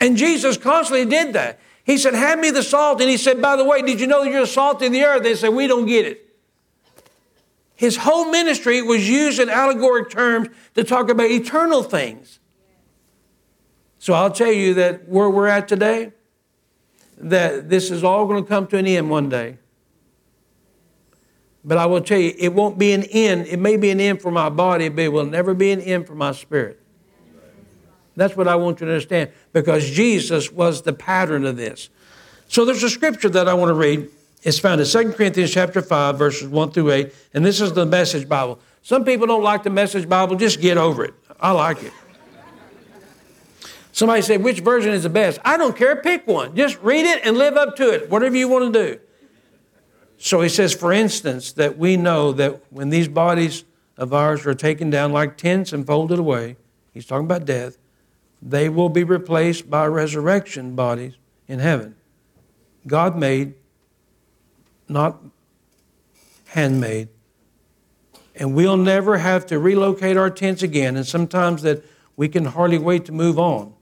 And 0.00 0.16
Jesus 0.16 0.56
constantly 0.56 1.04
did 1.04 1.34
that. 1.34 1.60
He 1.84 1.98
said, 1.98 2.14
Hand 2.14 2.40
me 2.40 2.50
the 2.52 2.62
salt. 2.62 3.02
And 3.02 3.10
he 3.10 3.18
said, 3.18 3.42
By 3.42 3.56
the 3.56 3.64
way, 3.64 3.82
did 3.82 4.00
you 4.00 4.06
know 4.06 4.22
you're 4.22 4.40
the 4.40 4.46
salt 4.46 4.80
in 4.80 4.92
the 4.92 5.04
earth? 5.04 5.24
They 5.24 5.34
said, 5.34 5.50
We 5.50 5.66
don't 5.66 5.84
get 5.84 6.06
it. 6.06 6.29
His 7.80 7.96
whole 7.96 8.26
ministry 8.26 8.82
was 8.82 9.08
used 9.08 9.40
in 9.40 9.48
allegoric 9.48 10.10
terms 10.10 10.48
to 10.74 10.84
talk 10.84 11.08
about 11.08 11.30
eternal 11.30 11.82
things. 11.82 12.38
So 13.98 14.12
I'll 14.12 14.30
tell 14.30 14.52
you 14.52 14.74
that 14.74 15.08
where 15.08 15.30
we're 15.30 15.46
at 15.46 15.66
today, 15.66 16.12
that 17.16 17.70
this 17.70 17.90
is 17.90 18.04
all 18.04 18.26
going 18.26 18.44
to 18.44 18.46
come 18.46 18.66
to 18.66 18.76
an 18.76 18.86
end 18.86 19.08
one 19.08 19.30
day. 19.30 19.56
But 21.64 21.78
I 21.78 21.86
will 21.86 22.02
tell 22.02 22.18
you, 22.18 22.34
it 22.36 22.52
won't 22.52 22.78
be 22.78 22.92
an 22.92 23.04
end. 23.04 23.46
It 23.46 23.58
may 23.58 23.78
be 23.78 23.88
an 23.88 23.98
end 23.98 24.20
for 24.20 24.30
my 24.30 24.50
body, 24.50 24.90
but 24.90 25.04
it 25.04 25.08
will 25.08 25.24
never 25.24 25.54
be 25.54 25.72
an 25.72 25.80
end 25.80 26.06
for 26.06 26.14
my 26.14 26.32
spirit. 26.32 26.82
That's 28.14 28.36
what 28.36 28.46
I 28.46 28.56
want 28.56 28.80
you 28.80 28.88
to 28.88 28.92
understand 28.92 29.30
because 29.54 29.88
Jesus 29.88 30.52
was 30.52 30.82
the 30.82 30.92
pattern 30.92 31.46
of 31.46 31.56
this. 31.56 31.88
So 32.46 32.66
there's 32.66 32.82
a 32.82 32.90
scripture 32.90 33.30
that 33.30 33.48
I 33.48 33.54
want 33.54 33.70
to 33.70 33.74
read. 33.74 34.10
It's 34.42 34.58
found 34.58 34.80
in 34.80 34.86
2 34.86 35.12
Corinthians 35.12 35.50
chapter 35.50 35.82
5, 35.82 36.18
verses 36.18 36.48
1 36.48 36.70
through 36.72 36.92
8, 36.92 37.14
and 37.34 37.44
this 37.44 37.60
is 37.60 37.72
the 37.74 37.84
message 37.84 38.28
Bible. 38.28 38.58
Some 38.82 39.04
people 39.04 39.26
don't 39.26 39.42
like 39.42 39.62
the 39.62 39.70
message 39.70 40.08
Bible, 40.08 40.36
just 40.36 40.60
get 40.60 40.78
over 40.78 41.04
it. 41.04 41.14
I 41.38 41.50
like 41.50 41.82
it. 41.82 41.92
Somebody 43.92 44.22
said, 44.22 44.42
which 44.42 44.60
version 44.60 44.92
is 44.92 45.02
the 45.02 45.10
best? 45.10 45.38
I 45.44 45.58
don't 45.58 45.76
care, 45.76 45.96
pick 45.96 46.26
one. 46.26 46.56
Just 46.56 46.80
read 46.80 47.04
it 47.04 47.20
and 47.24 47.36
live 47.36 47.56
up 47.56 47.76
to 47.76 47.92
it, 47.92 48.08
whatever 48.08 48.36
you 48.36 48.48
want 48.48 48.72
to 48.72 48.86
do. 48.86 49.00
So 50.16 50.40
he 50.40 50.48
says, 50.48 50.74
for 50.74 50.92
instance, 50.92 51.52
that 51.52 51.76
we 51.76 51.96
know 51.96 52.32
that 52.32 52.62
when 52.70 52.88
these 52.88 53.08
bodies 53.08 53.64
of 53.98 54.14
ours 54.14 54.46
are 54.46 54.54
taken 54.54 54.88
down 54.88 55.12
like 55.12 55.36
tents 55.36 55.72
and 55.72 55.86
folded 55.86 56.18
away, 56.18 56.56
he's 56.92 57.04
talking 57.04 57.26
about 57.26 57.44
death, 57.44 57.76
they 58.40 58.70
will 58.70 58.88
be 58.88 59.04
replaced 59.04 59.68
by 59.68 59.86
resurrection 59.86 60.74
bodies 60.74 61.14
in 61.46 61.58
heaven. 61.58 61.96
God 62.86 63.18
made 63.18 63.54
not 64.90 65.22
handmade. 66.46 67.08
And 68.34 68.54
we'll 68.54 68.76
never 68.76 69.18
have 69.18 69.46
to 69.46 69.58
relocate 69.58 70.16
our 70.16 70.30
tents 70.30 70.62
again. 70.62 70.96
And 70.96 71.06
sometimes 71.06 71.62
that 71.62 71.84
we 72.16 72.28
can 72.28 72.46
hardly 72.46 72.78
wait 72.78 73.04
to 73.06 73.12
move 73.12 73.38
on. 73.38 73.74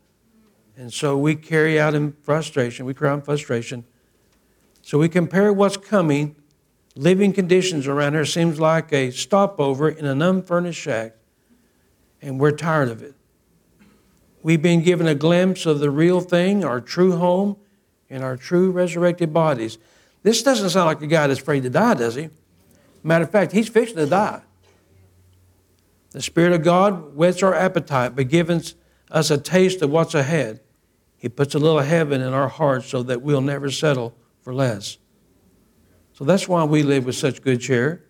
And 0.76 0.92
so 0.92 1.16
we 1.18 1.34
carry 1.34 1.78
out 1.80 1.94
in 1.94 2.12
frustration, 2.22 2.86
we 2.86 2.94
cry 2.94 3.12
in 3.14 3.22
frustration. 3.22 3.84
So 4.82 4.98
we 4.98 5.08
compare 5.08 5.52
what's 5.52 5.76
coming. 5.76 6.36
Living 6.94 7.32
conditions 7.32 7.86
around 7.86 8.14
here 8.14 8.24
seems 8.24 8.58
like 8.58 8.92
a 8.92 9.10
stopover 9.10 9.88
in 9.88 10.04
an 10.04 10.22
unfurnished 10.22 10.80
shack, 10.80 11.14
and 12.20 12.40
we're 12.40 12.52
tired 12.52 12.88
of 12.88 13.02
it. 13.02 13.14
We've 14.42 14.62
been 14.62 14.82
given 14.82 15.06
a 15.06 15.14
glimpse 15.14 15.66
of 15.66 15.78
the 15.80 15.90
real 15.90 16.20
thing, 16.20 16.64
our 16.64 16.80
true 16.80 17.16
home, 17.16 17.56
and 18.08 18.24
our 18.24 18.36
true 18.36 18.70
resurrected 18.70 19.32
bodies. 19.32 19.78
This 20.22 20.42
doesn't 20.42 20.70
sound 20.70 20.86
like 20.86 21.02
a 21.02 21.06
guy 21.06 21.26
that's 21.26 21.40
afraid 21.40 21.62
to 21.62 21.70
die, 21.70 21.94
does 21.94 22.14
he? 22.14 22.30
Matter 23.02 23.24
of 23.24 23.30
fact, 23.30 23.52
he's 23.52 23.68
fixing 23.68 23.96
to 23.96 24.06
die. 24.06 24.42
The 26.10 26.22
Spirit 26.22 26.52
of 26.52 26.62
God 26.62 27.14
whets 27.14 27.42
our 27.42 27.54
appetite 27.54 28.16
by 28.16 28.24
giving 28.24 28.62
us 29.10 29.30
a 29.30 29.38
taste 29.38 29.82
of 29.82 29.90
what's 29.90 30.14
ahead. 30.14 30.60
He 31.16 31.28
puts 31.28 31.54
a 31.54 31.58
little 31.58 31.80
heaven 31.80 32.20
in 32.20 32.32
our 32.32 32.48
hearts 32.48 32.86
so 32.86 33.02
that 33.04 33.22
we'll 33.22 33.40
never 33.40 33.70
settle 33.70 34.14
for 34.40 34.54
less. 34.54 34.98
So 36.12 36.24
that's 36.24 36.48
why 36.48 36.64
we 36.64 36.82
live 36.82 37.04
with 37.04 37.16
such 37.16 37.42
good 37.42 37.60
cheer. 37.60 38.04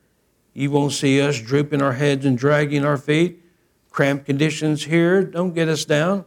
You 0.54 0.70
won't 0.70 0.92
see 0.92 1.20
us 1.20 1.40
drooping 1.40 1.82
our 1.82 1.92
heads 1.92 2.24
and 2.24 2.38
dragging 2.38 2.84
our 2.84 2.96
feet. 2.96 3.42
Cramped 3.90 4.26
conditions 4.26 4.84
here 4.84 5.22
don't 5.22 5.54
get 5.54 5.68
us 5.68 5.84
down. 5.84 6.24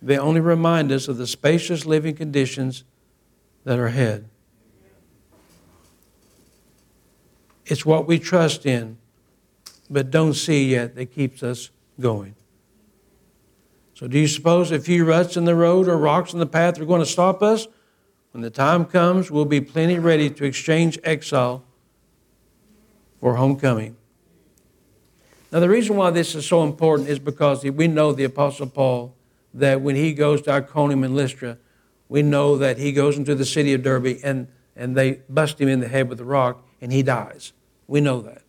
They 0.00 0.18
only 0.18 0.40
remind 0.40 0.92
us 0.92 1.08
of 1.08 1.16
the 1.16 1.26
spacious 1.26 1.86
living 1.86 2.14
conditions 2.14 2.84
that 3.64 3.78
are 3.78 3.86
ahead. 3.86 4.28
It's 7.66 7.84
what 7.84 8.06
we 8.06 8.18
trust 8.18 8.64
in, 8.64 8.96
but 9.90 10.10
don't 10.10 10.34
see 10.34 10.70
yet 10.70 10.94
that 10.94 11.06
keeps 11.06 11.42
us 11.42 11.70
going. 12.00 12.36
So, 13.94 14.06
do 14.06 14.18
you 14.18 14.28
suppose 14.28 14.70
a 14.70 14.78
few 14.78 15.04
ruts 15.04 15.36
in 15.36 15.46
the 15.46 15.54
road 15.54 15.88
or 15.88 15.96
rocks 15.96 16.32
in 16.32 16.38
the 16.38 16.46
path 16.46 16.78
are 16.78 16.84
going 16.84 17.00
to 17.00 17.06
stop 17.06 17.42
us? 17.42 17.66
When 18.32 18.42
the 18.42 18.50
time 18.50 18.84
comes, 18.84 19.30
we'll 19.30 19.46
be 19.46 19.60
plenty 19.60 19.98
ready 19.98 20.28
to 20.30 20.44
exchange 20.44 20.98
exile 21.02 21.64
for 23.20 23.36
homecoming. 23.36 23.96
Now, 25.50 25.60
the 25.60 25.68
reason 25.68 25.96
why 25.96 26.10
this 26.10 26.34
is 26.34 26.46
so 26.46 26.62
important 26.62 27.08
is 27.08 27.18
because 27.18 27.64
we 27.64 27.88
know 27.88 28.12
the 28.12 28.24
Apostle 28.24 28.66
Paul, 28.66 29.16
that 29.54 29.80
when 29.80 29.96
he 29.96 30.12
goes 30.12 30.42
to 30.42 30.52
Iconium 30.52 31.02
and 31.02 31.16
Lystra, 31.16 31.56
we 32.08 32.22
know 32.22 32.58
that 32.58 32.76
he 32.76 32.92
goes 32.92 33.16
into 33.16 33.34
the 33.34 33.46
city 33.46 33.72
of 33.72 33.82
Derbe 33.82 34.18
and, 34.22 34.48
and 34.76 34.94
they 34.94 35.22
bust 35.30 35.58
him 35.58 35.68
in 35.68 35.80
the 35.80 35.88
head 35.88 36.10
with 36.10 36.20
a 36.20 36.24
rock 36.24 36.65
and 36.80 36.92
he 36.92 37.02
dies. 37.02 37.52
We 37.86 38.00
know 38.00 38.20
that. 38.22 38.42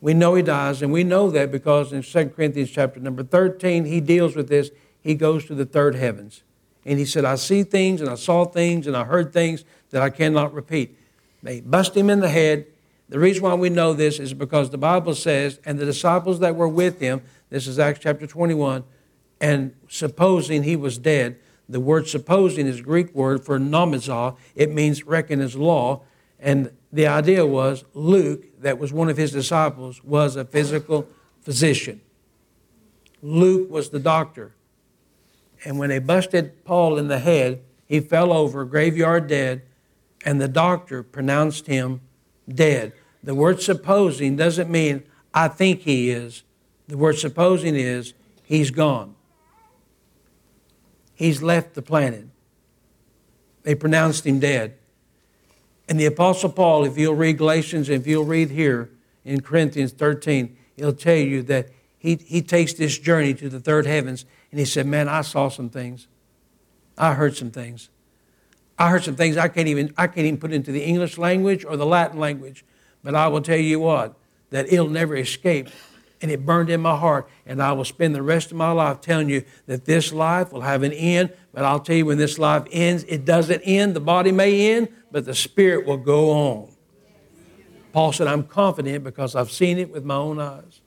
We 0.00 0.14
know 0.14 0.34
he 0.34 0.42
dies, 0.42 0.82
and 0.82 0.92
we 0.92 1.04
know 1.04 1.30
that 1.30 1.50
because 1.50 1.92
in 1.92 2.02
2 2.02 2.28
Corinthians 2.30 2.70
chapter 2.70 3.00
number 3.00 3.22
13, 3.22 3.86
he 3.86 4.00
deals 4.00 4.36
with 4.36 4.48
this. 4.48 4.70
He 5.00 5.14
goes 5.14 5.44
to 5.46 5.54
the 5.54 5.64
third 5.64 5.94
heavens. 5.94 6.42
And 6.84 6.98
he 6.98 7.04
said, 7.04 7.24
I 7.24 7.34
see 7.34 7.64
things 7.64 8.00
and 8.00 8.08
I 8.08 8.14
saw 8.14 8.44
things 8.44 8.86
and 8.86 8.96
I 8.96 9.04
heard 9.04 9.32
things 9.32 9.64
that 9.90 10.02
I 10.02 10.10
cannot 10.10 10.54
repeat. 10.54 10.96
They 11.42 11.60
bust 11.60 11.96
him 11.96 12.08
in 12.08 12.20
the 12.20 12.28
head. 12.28 12.66
The 13.08 13.18
reason 13.18 13.42
why 13.42 13.54
we 13.54 13.70
know 13.70 13.92
this 13.92 14.20
is 14.20 14.34
because 14.34 14.70
the 14.70 14.78
Bible 14.78 15.14
says, 15.14 15.58
and 15.64 15.78
the 15.78 15.84
disciples 15.84 16.38
that 16.40 16.54
were 16.54 16.68
with 16.68 17.00
him, 17.00 17.22
this 17.50 17.66
is 17.66 17.78
Acts 17.78 18.00
chapter 18.00 18.26
21, 18.26 18.84
and 19.40 19.74
supposing 19.88 20.62
he 20.62 20.76
was 20.76 20.98
dead, 20.98 21.38
the 21.68 21.80
word 21.80 22.06
supposing 22.08 22.66
is 22.66 22.80
Greek 22.80 23.12
word 23.14 23.44
for 23.44 23.58
nomizah. 23.58 24.36
It 24.54 24.72
means 24.72 25.04
reckon 25.04 25.40
as 25.40 25.56
law. 25.56 26.02
And 26.38 26.70
the 26.96 27.06
idea 27.06 27.44
was 27.46 27.84
Luke, 27.92 28.44
that 28.60 28.78
was 28.78 28.92
one 28.92 29.08
of 29.08 29.16
his 29.16 29.30
disciples, 29.30 30.02
was 30.02 30.34
a 30.34 30.44
physical 30.44 31.06
physician. 31.42 32.00
Luke 33.22 33.70
was 33.70 33.90
the 33.90 33.98
doctor. 33.98 34.54
And 35.64 35.78
when 35.78 35.90
they 35.90 35.98
busted 35.98 36.64
Paul 36.64 36.96
in 36.96 37.08
the 37.08 37.18
head, 37.18 37.62
he 37.86 38.00
fell 38.00 38.32
over, 38.32 38.64
graveyard 38.64 39.26
dead, 39.28 39.62
and 40.24 40.40
the 40.40 40.48
doctor 40.48 41.02
pronounced 41.02 41.66
him 41.66 42.00
dead. 42.48 42.92
The 43.22 43.34
word 43.34 43.60
supposing 43.60 44.36
doesn't 44.36 44.70
mean 44.70 45.02
I 45.34 45.48
think 45.48 45.82
he 45.82 46.10
is. 46.10 46.44
The 46.88 46.96
word 46.96 47.18
supposing 47.18 47.76
is 47.76 48.14
he's 48.42 48.70
gone. 48.70 49.14
He's 51.14 51.42
left 51.42 51.74
the 51.74 51.82
planet. 51.82 52.26
They 53.64 53.74
pronounced 53.74 54.26
him 54.26 54.38
dead. 54.38 54.78
And 55.88 56.00
the 56.00 56.06
Apostle 56.06 56.50
Paul, 56.50 56.84
if 56.84 56.98
you'll 56.98 57.14
read 57.14 57.38
Galatians, 57.38 57.88
if 57.88 58.06
you'll 58.06 58.24
read 58.24 58.50
here 58.50 58.90
in 59.24 59.40
Corinthians 59.40 59.92
13, 59.92 60.56
he'll 60.76 60.92
tell 60.92 61.16
you 61.16 61.42
that 61.44 61.68
he, 61.98 62.16
he 62.16 62.42
takes 62.42 62.72
this 62.74 62.98
journey 62.98 63.34
to 63.34 63.48
the 63.48 63.60
third 63.60 63.86
heavens 63.86 64.24
and 64.50 64.58
he 64.58 64.66
said, 64.66 64.86
Man, 64.86 65.08
I 65.08 65.22
saw 65.22 65.48
some 65.48 65.68
things. 65.68 66.08
I 66.98 67.14
heard 67.14 67.36
some 67.36 67.50
things. 67.50 67.90
I 68.78 68.90
heard 68.90 69.04
some 69.04 69.16
things 69.16 69.36
I 69.36 69.48
can't 69.48 69.68
even 69.68 69.92
I 69.96 70.06
can't 70.06 70.26
even 70.26 70.38
put 70.38 70.52
into 70.52 70.70
the 70.70 70.82
English 70.82 71.18
language 71.18 71.64
or 71.64 71.76
the 71.76 71.86
Latin 71.86 72.18
language. 72.18 72.64
But 73.02 73.14
I 73.14 73.28
will 73.28 73.40
tell 73.40 73.58
you 73.58 73.80
what, 73.80 74.16
that 74.50 74.72
it'll 74.72 74.88
never 74.88 75.16
escape. 75.16 75.68
And 76.22 76.30
it 76.30 76.46
burned 76.46 76.70
in 76.70 76.80
my 76.80 76.96
heart. 76.96 77.28
And 77.44 77.62
I 77.62 77.72
will 77.72 77.84
spend 77.84 78.14
the 78.14 78.22
rest 78.22 78.50
of 78.50 78.56
my 78.56 78.70
life 78.72 79.00
telling 79.00 79.28
you 79.28 79.44
that 79.66 79.84
this 79.84 80.12
life 80.12 80.52
will 80.52 80.62
have 80.62 80.82
an 80.82 80.92
end. 80.92 81.32
But 81.52 81.64
I'll 81.64 81.80
tell 81.80 81.96
you 81.96 82.06
when 82.06 82.18
this 82.18 82.38
life 82.38 82.64
ends, 82.70 83.04
it 83.04 83.24
doesn't 83.24 83.60
end. 83.62 83.94
The 83.94 84.00
body 84.00 84.32
may 84.32 84.72
end, 84.72 84.88
but 85.10 85.24
the 85.24 85.34
spirit 85.34 85.86
will 85.86 85.98
go 85.98 86.30
on. 86.30 86.72
Paul 87.92 88.12
said, 88.12 88.26
I'm 88.26 88.44
confident 88.44 89.04
because 89.04 89.34
I've 89.34 89.50
seen 89.50 89.78
it 89.78 89.90
with 89.90 90.04
my 90.04 90.16
own 90.16 90.38
eyes. 90.38 90.80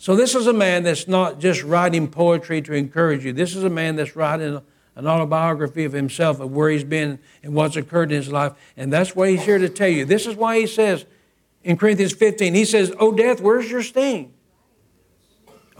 So, 0.00 0.14
this 0.14 0.36
is 0.36 0.46
a 0.46 0.52
man 0.52 0.84
that's 0.84 1.08
not 1.08 1.40
just 1.40 1.64
writing 1.64 2.06
poetry 2.06 2.62
to 2.62 2.72
encourage 2.72 3.24
you. 3.24 3.32
This 3.32 3.56
is 3.56 3.64
a 3.64 3.68
man 3.68 3.96
that's 3.96 4.14
writing 4.14 4.62
an 4.94 5.06
autobiography 5.06 5.84
of 5.84 5.92
himself, 5.92 6.38
of 6.38 6.52
where 6.52 6.70
he's 6.70 6.84
been 6.84 7.18
and 7.42 7.54
what's 7.54 7.74
occurred 7.74 8.12
in 8.12 8.18
his 8.18 8.30
life. 8.30 8.52
And 8.76 8.92
that's 8.92 9.16
why 9.16 9.30
he's 9.30 9.42
here 9.42 9.58
to 9.58 9.68
tell 9.68 9.88
you. 9.88 10.04
This 10.04 10.26
is 10.26 10.36
why 10.36 10.60
he 10.60 10.66
says 10.68 11.04
in 11.64 11.76
Corinthians 11.76 12.12
15, 12.12 12.54
he 12.54 12.64
says, 12.64 12.92
Oh, 12.98 13.12
death, 13.12 13.40
where's 13.40 13.70
your 13.70 13.82
sting? 13.82 14.32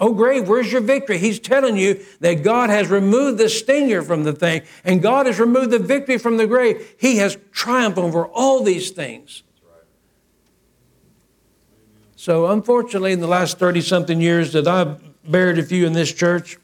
Oh, 0.00 0.12
grave, 0.12 0.48
where's 0.48 0.70
your 0.70 0.80
victory? 0.80 1.18
He's 1.18 1.40
telling 1.40 1.76
you 1.76 2.04
that 2.20 2.44
God 2.44 2.70
has 2.70 2.88
removed 2.88 3.38
the 3.38 3.48
stinger 3.48 4.02
from 4.02 4.22
the 4.22 4.32
thing, 4.32 4.62
and 4.84 5.02
God 5.02 5.26
has 5.26 5.40
removed 5.40 5.70
the 5.70 5.78
victory 5.80 6.18
from 6.18 6.36
the 6.36 6.46
grave. 6.46 6.94
He 6.98 7.16
has 7.16 7.36
triumphed 7.50 7.98
over 7.98 8.26
all 8.26 8.62
these 8.62 8.90
things. 8.90 9.42
So, 12.14 12.48
unfortunately, 12.48 13.12
in 13.12 13.20
the 13.20 13.26
last 13.26 13.58
30 13.58 13.80
something 13.80 14.20
years 14.20 14.52
that 14.52 14.68
I've 14.68 15.00
buried 15.24 15.58
a 15.58 15.62
few 15.62 15.86
in 15.86 15.92
this 15.94 16.12
church, 16.12 16.58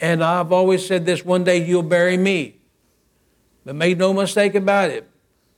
and 0.00 0.22
I've 0.22 0.52
always 0.52 0.86
said 0.86 1.06
this 1.06 1.24
one 1.24 1.44
day 1.44 1.64
you'll 1.64 1.82
bury 1.82 2.16
me. 2.16 2.56
But 3.64 3.76
make 3.76 3.96
no 3.96 4.12
mistake 4.12 4.54
about 4.54 4.90
it, 4.90 5.08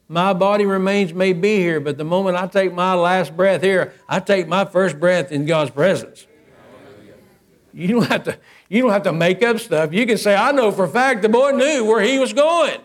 my 0.09 0.33
body 0.33 0.67
remains 0.67 1.13
may 1.13 1.33
be 1.33 1.57
here, 1.57 1.81
but 1.81 1.99
the 1.99 2.05
moment 2.05 2.37
I 2.37 2.47
take 2.47 2.73
my 2.73 2.95
last 2.95 3.37
breath 3.37 3.63
here, 3.63 3.93
I 4.09 4.21
take 4.21 4.47
my 4.47 4.65
first 4.65 5.01
breath 5.01 5.33
in 5.33 5.47
God's 5.47 5.71
presence. 5.71 6.27
You 7.73 7.89
don't 7.89 8.07
have 8.07 8.25
to, 8.25 8.39
you 8.69 8.83
don't 8.83 8.93
have 8.93 9.03
to 9.03 9.13
make 9.13 9.43
up 9.43 9.59
stuff. 9.59 9.93
You 9.93 10.07
can 10.07 10.17
say, 10.17 10.35
I 10.35 10.53
know 10.53 10.73
for 10.73 10.85
a 10.85 10.89
fact 10.89 11.23
the 11.23 11.29
boy 11.29 11.51
knew 11.51 11.85
where 11.85 12.01
he 12.01 12.19
was 12.19 12.33
going. 12.33 12.81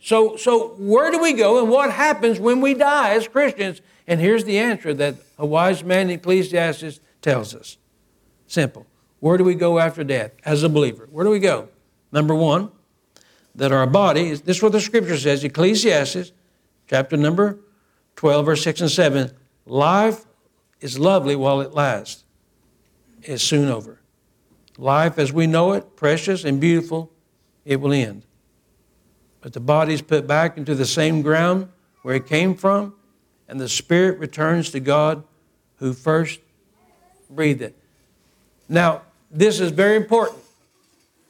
So, 0.00 0.36
so 0.36 0.68
where 0.78 1.10
do 1.10 1.20
we 1.20 1.32
go 1.32 1.60
and 1.60 1.70
what 1.70 1.90
happens 1.90 2.40
when 2.40 2.60
we 2.60 2.74
die 2.74 3.10
as 3.10 3.28
Christians? 3.28 3.80
And 4.06 4.20
here's 4.20 4.44
the 4.44 4.58
answer 4.58 4.94
that 4.94 5.16
a 5.38 5.46
wise 5.46 5.84
man 5.84 6.10
in 6.10 6.18
Ecclesiastes 6.18 7.00
tells 7.22 7.54
us. 7.54 7.76
Simple. 8.46 8.86
Where 9.20 9.36
do 9.36 9.44
we 9.44 9.54
go 9.54 9.78
after 9.78 10.04
death 10.04 10.32
as 10.44 10.62
a 10.62 10.68
believer? 10.68 11.08
Where 11.10 11.24
do 11.24 11.30
we 11.30 11.38
go? 11.38 11.68
Number 12.12 12.34
one, 12.34 12.70
that 13.54 13.72
our 13.72 13.86
body, 13.86 14.28
is, 14.30 14.42
this 14.42 14.58
is 14.58 14.62
what 14.62 14.72
the 14.72 14.80
scripture 14.80 15.16
says, 15.16 15.42
Ecclesiastes 15.42 16.32
chapter 16.86 17.16
number 17.16 17.58
12, 18.16 18.46
verse 18.46 18.64
6 18.64 18.80
and 18.82 18.90
7. 18.90 19.30
Life 19.66 20.24
is 20.80 20.98
lovely 20.98 21.36
while 21.36 21.60
it 21.60 21.72
lasts, 21.72 22.24
it's 23.22 23.42
soon 23.42 23.68
over. 23.68 24.00
Life 24.78 25.18
as 25.18 25.32
we 25.32 25.46
know 25.46 25.72
it, 25.72 25.96
precious 25.96 26.44
and 26.44 26.60
beautiful, 26.60 27.10
it 27.64 27.80
will 27.80 27.92
end. 27.92 28.22
But 29.40 29.52
the 29.52 29.60
body 29.60 29.94
is 29.94 30.02
put 30.02 30.26
back 30.26 30.56
into 30.58 30.74
the 30.74 30.86
same 30.86 31.22
ground 31.22 31.68
where 32.02 32.14
it 32.14 32.26
came 32.26 32.54
from, 32.54 32.94
and 33.48 33.60
the 33.60 33.68
spirit 33.68 34.18
returns 34.18 34.70
to 34.70 34.80
God 34.80 35.24
who 35.76 35.92
first 35.92 36.40
breathed 37.30 37.62
it. 37.62 37.76
Now, 38.68 39.02
this 39.30 39.60
is 39.60 39.70
very 39.70 39.96
important. 39.96 40.38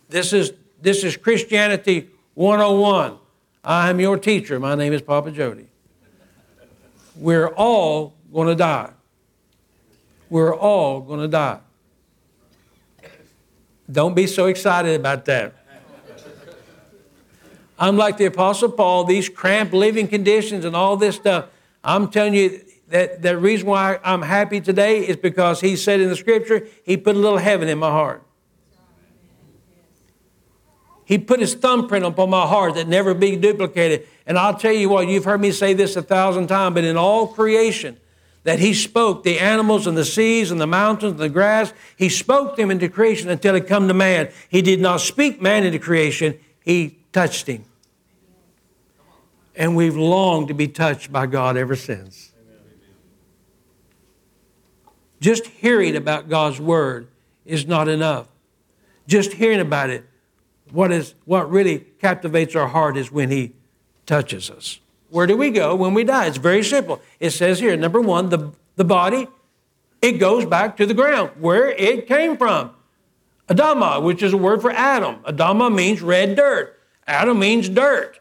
This 0.09 0.33
is, 0.33 0.53
this 0.81 1.05
is 1.05 1.17
Christianity 1.17 2.09
101. 2.35 3.19
I'm 3.69 3.99
your 3.99 4.17
teacher. 4.17 4.61
My 4.61 4.77
name 4.77 4.93
is 4.93 5.03
Papa 5.03 5.33
Jody. 5.33 5.67
We're 7.17 7.49
all 7.49 8.15
going 8.33 8.47
to 8.47 8.55
die. 8.55 8.93
We're 10.31 10.55
all 10.55 11.01
going 11.01 11.19
to 11.19 11.29
die. 11.29 11.59
Don't 13.91 14.15
be 14.15 14.29
so 14.29 14.47
excited 14.47 14.99
about 14.99 15.25
that. 15.25 15.55
I'm 17.77 17.97
like 17.97 18.19
the 18.19 18.27
Apostle 18.27 18.71
Paul, 18.71 19.05
these 19.05 19.29
cramped 19.29 19.75
living 19.75 20.07
conditions 20.07 20.65
and 20.65 20.77
all 20.77 20.97
this 20.97 21.17
stuff. 21.17 21.47
I'm 21.83 22.09
telling 22.09 22.35
you 22.35 22.61
that 22.89 23.21
the 23.21 23.37
reason 23.37 23.67
why 23.67 23.99
I'm 24.05 24.23
happy 24.23 24.61
today 24.61 25.07
is 25.07 25.17
because 25.17 25.61
he 25.61 25.75
said 25.75 26.01
in 26.01 26.09
the 26.09 26.17
scripture, 26.17 26.69
he 26.85 26.97
put 26.97 27.17
a 27.17 27.19
little 27.19 27.39
heaven 27.39 27.69
in 27.69 27.79
my 27.79 27.91
heart. 27.91 28.26
He 31.07 31.19
put 31.19 31.39
his 31.39 31.55
thumbprint 31.55 32.05
upon 32.05 32.31
my 32.31 32.49
heart 32.49 32.75
that 32.75 32.89
never 32.89 33.15
be 33.15 33.37
duplicated. 33.37 34.09
And 34.27 34.37
I'll 34.37 34.59
tell 34.59 34.73
you 34.73 34.89
what, 34.89 35.07
you've 35.07 35.25
heard 35.25 35.41
me 35.41 35.53
say 35.53 35.73
this 35.73 35.95
a 35.95 36.03
thousand 36.03 36.49
times, 36.49 36.75
but 36.75 36.83
in 36.83 36.97
all 36.97 37.29
creation, 37.29 37.97
that 38.43 38.59
he 38.59 38.75
spoke 38.75 39.23
the 39.23 39.39
animals 39.39 39.87
and 39.87 39.97
the 39.97 40.05
seas 40.05 40.51
and 40.51 40.61
the 40.61 40.67
mountains 40.67 41.13
and 41.13 41.21
the 41.21 41.29
grass, 41.29 41.73
he 41.97 42.09
spoke 42.09 42.57
them 42.57 42.73
into 42.73 42.89
creation 42.89 43.31
until 43.31 43.55
it 43.55 43.69
come 43.69 43.87
to 43.87 43.95
man. 43.95 44.31
He 44.49 44.63
did 44.63 44.81
not 44.81 45.01
speak 45.01 45.41
man 45.41 45.65
into 45.65 45.79
creation, 45.79 46.41
he 46.61 46.99
touched 47.13 47.47
him. 47.47 47.65
And 49.55 49.77
we've 49.77 49.97
longed 49.97 50.49
to 50.49 50.55
be 50.55 50.67
touched 50.67 51.13
by 51.13 51.27
God 51.27 51.57
ever 51.57 51.77
since. 51.77 52.33
Just 55.21 55.47
hearing 55.47 55.95
about 55.95 56.29
God's 56.29 56.61
word 56.61 57.07
is 57.45 57.65
not 57.65 57.87
enough. 57.87 58.27
Just 59.07 59.35
hearing 59.35 59.61
about 59.61 59.91
it 59.91 60.05
what, 60.71 60.93
is, 60.93 61.15
what 61.25 61.51
really 61.51 61.87
captivates 62.01 62.55
our 62.55 62.69
heart 62.69 62.97
is 62.97 63.11
when 63.13 63.31
He 63.31 63.53
touches 64.05 64.51
us. 64.51 64.81
Where 65.11 65.27
do 65.27 65.37
we 65.37 65.51
go 65.51 65.75
when 65.75 65.95
we 65.95 66.05
die? 66.05 66.27
It's 66.27 66.37
very 66.37 66.65
simple. 66.65 67.01
It 67.21 67.31
says 67.31 67.61
here, 67.61 67.77
number 67.77 68.01
one, 68.01 68.29
the, 68.29 68.53
the 68.77 68.85
body, 68.85 69.29
it 70.03 70.13
goes 70.13 70.45
back 70.45 70.77
to 70.77 70.87
the 70.87 70.95
ground 70.95 71.31
where 71.39 71.71
it 71.71 72.07
came 72.07 72.37
from. 72.37 72.71
Adama, 73.49 74.03
which 74.03 74.23
is 74.23 74.33
a 74.33 74.37
word 74.37 74.61
for 74.61 74.73
Adam. 74.73 75.17
Adama 75.23 75.73
means 75.73 76.03
red 76.03 76.37
dirt. 76.37 76.79
Adam 77.07 77.39
means 77.39 77.69
dirt. 77.69 78.19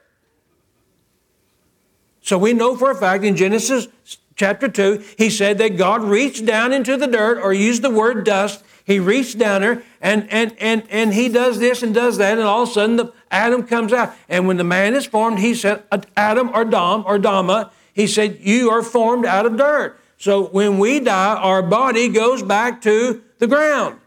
So 2.22 2.38
we 2.38 2.54
know 2.54 2.76
for 2.76 2.92
a 2.92 2.96
fact 2.96 3.24
in 3.24 3.36
Genesis 3.36 3.88
chapter 4.36 4.68
2, 4.68 5.04
he 5.18 5.30
said 5.30 5.58
that 5.58 5.78
God 5.78 6.04
reached 6.04 6.46
down 6.46 6.74
into 6.74 6.98
the 6.98 7.08
dirt 7.08 7.40
or 7.42 7.54
used 7.54 7.82
the 7.82 7.90
word 7.90 8.26
dust 8.26 8.64
he 8.86 9.00
reached 9.00 9.40
down 9.40 9.62
there 9.62 9.84
and, 10.00 10.32
and, 10.32 10.56
and, 10.60 10.84
and 10.92 11.14
he 11.14 11.28
does 11.28 11.58
this 11.58 11.82
and 11.82 11.94
does 11.94 12.18
that, 12.20 12.38
and 12.38 12.48
all 12.48 12.64
of 12.64 12.70
a 12.70 12.72
sudden 12.72 12.98
the 12.98 13.12
Adam 13.32 13.64
comes 13.64 13.92
out. 13.92 14.14
And 14.30 14.48
when 14.48 14.58
the 14.58 14.64
man 14.64 14.94
is 14.94 15.08
formed, 15.08 15.40
he 15.40 15.56
said, 15.56 15.84
Adam 16.16 16.52
or 16.54 16.64
Dom 16.64 17.04
or 17.08 17.18
Dama, 17.18 17.72
he 17.94 18.06
said, 18.06 18.38
You 18.42 18.70
are 18.70 18.84
formed 18.84 19.26
out 19.26 19.48
of 19.48 19.58
dirt. 19.58 20.00
So 20.20 20.46
when 20.46 20.78
we 20.78 21.00
die, 21.00 21.36
our 21.36 21.64
body 21.64 22.10
goes 22.10 22.44
back 22.44 22.82
to 22.84 23.24
the 23.40 23.48
ground. 23.48 24.00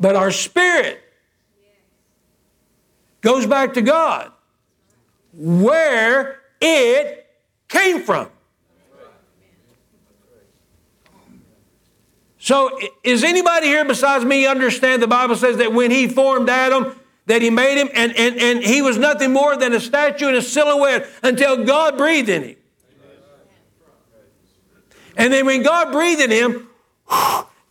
But 0.00 0.16
our 0.16 0.30
spirit 0.30 1.00
goes 3.20 3.46
back 3.46 3.74
to 3.74 3.82
God, 3.82 4.32
where 5.34 6.40
it 6.62 7.21
came 7.72 8.02
from. 8.02 8.28
So, 12.38 12.78
is 13.04 13.22
anybody 13.24 13.68
here 13.68 13.84
besides 13.84 14.24
me 14.24 14.46
understand 14.46 15.00
the 15.00 15.06
Bible 15.06 15.36
says 15.36 15.58
that 15.58 15.72
when 15.72 15.90
he 15.90 16.08
formed 16.08 16.48
Adam, 16.48 16.98
that 17.26 17.40
he 17.40 17.50
made 17.50 17.80
him, 17.80 17.88
and, 17.94 18.16
and, 18.16 18.36
and 18.36 18.64
he 18.64 18.82
was 18.82 18.98
nothing 18.98 19.32
more 19.32 19.56
than 19.56 19.72
a 19.72 19.80
statue 19.80 20.26
and 20.26 20.36
a 20.36 20.42
silhouette 20.42 21.08
until 21.22 21.64
God 21.64 21.96
breathed 21.96 22.28
in 22.28 22.42
him. 22.42 22.56
And 25.16 25.32
then 25.32 25.46
when 25.46 25.62
God 25.62 25.92
breathed 25.92 26.20
in 26.20 26.30
him, 26.30 26.68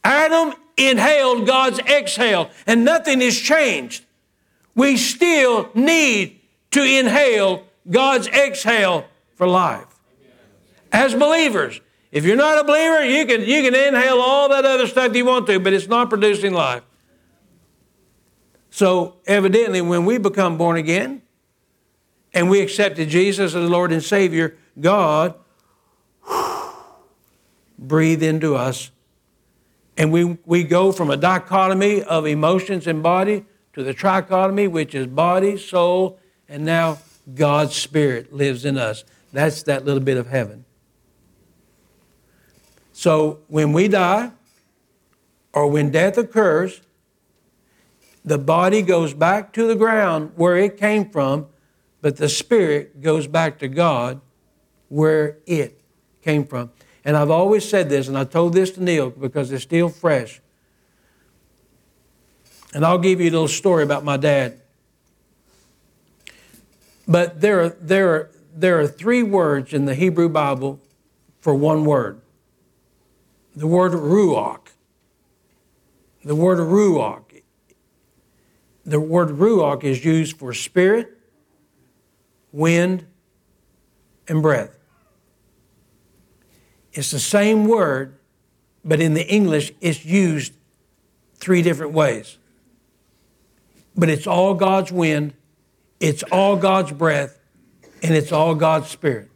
Adam 0.05 0.53
inhaled 0.77 1.45
God's 1.45 1.79
exhale, 1.79 2.49
and 2.65 2.85
nothing 2.85 3.19
has 3.19 3.37
changed. 3.37 4.05
We 4.73 4.95
still 4.95 5.69
need 5.73 6.39
to 6.71 6.81
inhale 6.81 7.65
God's 7.89 8.27
exhale 8.29 9.05
for 9.35 9.47
life. 9.47 9.90
As 10.91 11.13
believers, 11.13 11.79
if 12.11 12.25
you're 12.25 12.35
not 12.35 12.59
a 12.59 12.63
believer, 12.63 13.03
you 13.05 13.25
can, 13.25 13.41
you 13.41 13.61
can 13.63 13.73
inhale 13.73 14.19
all 14.19 14.49
that 14.49 14.65
other 14.65 14.87
stuff 14.87 15.15
you 15.15 15.25
want 15.25 15.47
to, 15.47 15.59
but 15.59 15.73
it's 15.73 15.87
not 15.87 16.09
producing 16.09 16.53
life. 16.53 16.83
So, 18.69 19.17
evidently, 19.25 19.81
when 19.81 20.05
we 20.05 20.17
become 20.17 20.57
born 20.57 20.77
again 20.77 21.21
and 22.33 22.49
we 22.49 22.61
accepted 22.61 23.09
Jesus 23.09 23.53
as 23.53 23.69
Lord 23.69 23.91
and 23.91 24.03
Savior, 24.03 24.57
God 24.79 25.35
breathed 27.77 28.23
into 28.23 28.55
us. 28.55 28.91
And 29.97 30.11
we, 30.11 30.37
we 30.45 30.63
go 30.63 30.91
from 30.91 31.09
a 31.09 31.17
dichotomy 31.17 32.01
of 32.03 32.25
emotions 32.25 32.87
and 32.87 33.03
body 33.03 33.45
to 33.73 33.83
the 33.83 33.93
trichotomy, 33.93 34.69
which 34.69 34.95
is 34.95 35.07
body, 35.07 35.57
soul, 35.57 36.19
and 36.47 36.63
now 36.63 36.99
God's 37.33 37.75
Spirit 37.75 38.33
lives 38.33 38.65
in 38.65 38.77
us. 38.77 39.03
That's 39.33 39.63
that 39.63 39.85
little 39.85 40.03
bit 40.03 40.17
of 40.17 40.27
heaven. 40.27 40.65
So 43.01 43.39
when 43.47 43.73
we 43.73 43.87
die, 43.87 44.29
or 45.53 45.65
when 45.65 45.89
death 45.89 46.19
occurs, 46.19 46.81
the 48.23 48.37
body 48.37 48.83
goes 48.83 49.15
back 49.15 49.53
to 49.53 49.65
the 49.65 49.73
ground 49.73 50.33
where 50.35 50.55
it 50.55 50.77
came 50.77 51.09
from, 51.09 51.47
but 52.03 52.17
the 52.17 52.29
spirit 52.29 53.01
goes 53.01 53.25
back 53.25 53.57
to 53.57 53.67
God 53.67 54.21
where 54.89 55.37
it 55.47 55.81
came 56.21 56.45
from. 56.45 56.69
And 57.03 57.17
I've 57.17 57.31
always 57.31 57.67
said 57.67 57.89
this, 57.89 58.07
and 58.07 58.15
I 58.15 58.23
told 58.23 58.53
this 58.53 58.69
to 58.73 58.83
Neil 58.83 59.09
because 59.09 59.51
it's 59.51 59.63
still 59.63 59.89
fresh. 59.89 60.39
And 62.71 62.85
I'll 62.85 62.99
give 62.99 63.19
you 63.19 63.31
a 63.31 63.33
little 63.33 63.47
story 63.47 63.81
about 63.81 64.03
my 64.03 64.17
dad. 64.17 64.61
But 67.07 67.41
there 67.41 67.63
are, 67.63 67.69
there 67.81 68.09
are, 68.09 68.31
there 68.55 68.79
are 68.79 68.85
three 68.85 69.23
words 69.23 69.73
in 69.73 69.85
the 69.85 69.95
Hebrew 69.95 70.29
Bible 70.29 70.79
for 71.39 71.55
one 71.55 71.83
word 71.83 72.20
the 73.55 73.67
word 73.67 73.93
ruach. 73.93 74.67
The 76.23 76.35
word 76.35 76.59
ruach. 76.59 77.41
The 78.85 78.99
word 78.99 79.29
ruach 79.29 79.83
is 79.83 80.03
used 80.03 80.37
for 80.37 80.53
spirit, 80.53 81.17
wind, 82.51 83.05
and 84.27 84.41
breath. 84.41 84.77
It's 86.93 87.11
the 87.11 87.19
same 87.19 87.65
word, 87.65 88.17
but 88.83 88.99
in 88.99 89.13
the 89.13 89.27
English, 89.27 89.71
it's 89.81 90.03
used 90.03 90.53
three 91.35 91.61
different 91.61 91.93
ways. 91.93 92.37
But 93.95 94.09
it's 94.09 94.27
all 94.27 94.53
God's 94.53 94.91
wind, 94.91 95.33
it's 95.99 96.23
all 96.23 96.55
God's 96.55 96.91
breath, 96.91 97.39
and 98.03 98.15
it's 98.15 98.31
all 98.31 98.55
God's 98.55 98.89
spirit. 98.89 99.30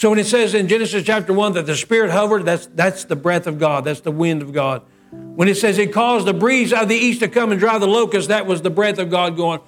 So 0.00 0.08
when 0.08 0.18
it 0.18 0.24
says 0.24 0.54
in 0.54 0.66
Genesis 0.66 1.04
chapter 1.04 1.34
1 1.34 1.52
that 1.52 1.66
the 1.66 1.76
Spirit 1.76 2.10
hovered, 2.10 2.46
that's, 2.46 2.64
that's 2.68 3.04
the 3.04 3.16
breath 3.16 3.46
of 3.46 3.58
God, 3.58 3.84
that's 3.84 4.00
the 4.00 4.10
wind 4.10 4.40
of 4.40 4.50
God. 4.50 4.80
When 5.10 5.46
it 5.46 5.58
says 5.58 5.76
it 5.76 5.92
caused 5.92 6.26
the 6.26 6.32
breeze 6.32 6.72
out 6.72 6.84
of 6.84 6.88
the 6.88 6.96
east 6.96 7.20
to 7.20 7.28
come 7.28 7.52
and 7.52 7.60
drive 7.60 7.82
the 7.82 7.86
locusts, 7.86 8.28
that 8.28 8.46
was 8.46 8.62
the 8.62 8.70
breath 8.70 8.98
of 8.98 9.10
God 9.10 9.36
going. 9.36 9.60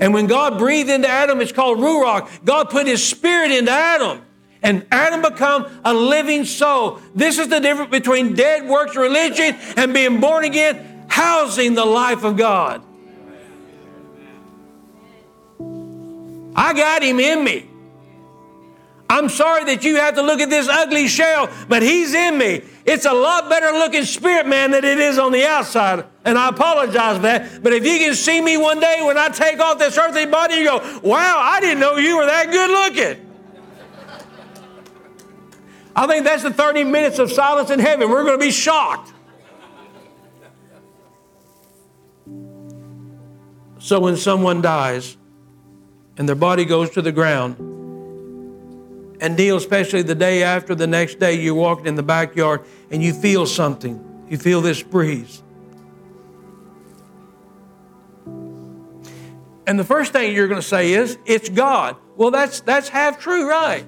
And 0.00 0.12
when 0.12 0.26
God 0.26 0.58
breathed 0.58 0.90
into 0.90 1.06
Adam, 1.06 1.40
it's 1.40 1.52
called 1.52 1.78
Ruach. 1.78 2.44
God 2.44 2.70
put 2.70 2.88
his 2.88 3.08
spirit 3.08 3.52
into 3.52 3.70
Adam. 3.70 4.20
And 4.64 4.84
Adam 4.90 5.22
become 5.22 5.68
a 5.84 5.94
living 5.94 6.44
soul. 6.44 6.98
This 7.14 7.38
is 7.38 7.46
the 7.46 7.60
difference 7.60 7.92
between 7.92 8.34
dead 8.34 8.68
works 8.68 8.96
religion 8.96 9.54
and 9.76 9.94
being 9.94 10.18
born 10.18 10.44
again, 10.44 11.04
housing 11.06 11.74
the 11.74 11.84
life 11.84 12.24
of 12.24 12.36
God. 12.36 12.82
I 16.56 16.74
got 16.74 17.04
him 17.04 17.20
in 17.20 17.44
me. 17.44 17.70
I'm 19.14 19.28
sorry 19.28 19.62
that 19.66 19.84
you 19.84 19.94
have 19.94 20.16
to 20.16 20.22
look 20.22 20.40
at 20.40 20.50
this 20.50 20.66
ugly 20.66 21.06
shell, 21.06 21.48
but 21.68 21.84
he's 21.84 22.14
in 22.14 22.36
me. 22.36 22.62
It's 22.84 23.06
a 23.06 23.12
lot 23.12 23.48
better 23.48 23.70
looking 23.70 24.02
spirit 24.02 24.44
man 24.44 24.72
than 24.72 24.84
it 24.84 24.98
is 24.98 25.20
on 25.20 25.30
the 25.30 25.46
outside. 25.46 26.04
And 26.24 26.36
I 26.36 26.48
apologize 26.48 27.18
for 27.18 27.22
that. 27.22 27.62
But 27.62 27.72
if 27.72 27.86
you 27.86 27.98
can 27.98 28.16
see 28.16 28.40
me 28.40 28.56
one 28.56 28.80
day 28.80 29.02
when 29.04 29.16
I 29.16 29.28
take 29.28 29.60
off 29.60 29.78
this 29.78 29.96
earthly 29.96 30.26
body, 30.26 30.56
you 30.56 30.64
go, 30.64 31.00
wow, 31.04 31.38
I 31.40 31.60
didn't 31.60 31.78
know 31.78 31.96
you 31.96 32.16
were 32.16 32.26
that 32.26 32.50
good 32.50 32.70
looking. 32.70 33.30
I 35.94 36.08
think 36.08 36.24
that's 36.24 36.42
the 36.42 36.52
30 36.52 36.82
minutes 36.82 37.20
of 37.20 37.30
silence 37.30 37.70
in 37.70 37.78
heaven. 37.78 38.10
We're 38.10 38.24
going 38.24 38.40
to 38.40 38.44
be 38.44 38.50
shocked. 38.50 39.12
So 43.78 44.00
when 44.00 44.16
someone 44.16 44.60
dies 44.60 45.16
and 46.16 46.28
their 46.28 46.34
body 46.34 46.64
goes 46.64 46.90
to 46.90 47.02
the 47.02 47.12
ground, 47.12 47.73
and 49.24 49.38
Neil, 49.38 49.56
especially 49.56 50.02
the 50.02 50.14
day 50.14 50.42
after, 50.42 50.74
the 50.74 50.86
next 50.86 51.18
day, 51.18 51.32
you're 51.32 51.54
walking 51.54 51.86
in 51.86 51.94
the 51.94 52.02
backyard 52.02 52.60
and 52.90 53.02
you 53.02 53.14
feel 53.14 53.46
something. 53.46 54.26
You 54.28 54.36
feel 54.36 54.60
this 54.60 54.82
breeze. 54.82 55.42
And 59.66 59.78
the 59.78 59.84
first 59.84 60.12
thing 60.12 60.34
you're 60.34 60.46
going 60.46 60.60
to 60.60 60.66
say 60.66 60.92
is, 60.92 61.16
it's 61.24 61.48
God. 61.48 61.96
Well, 62.16 62.30
that's, 62.30 62.60
that's 62.60 62.90
half 62.90 63.18
true, 63.18 63.48
right? 63.48 63.86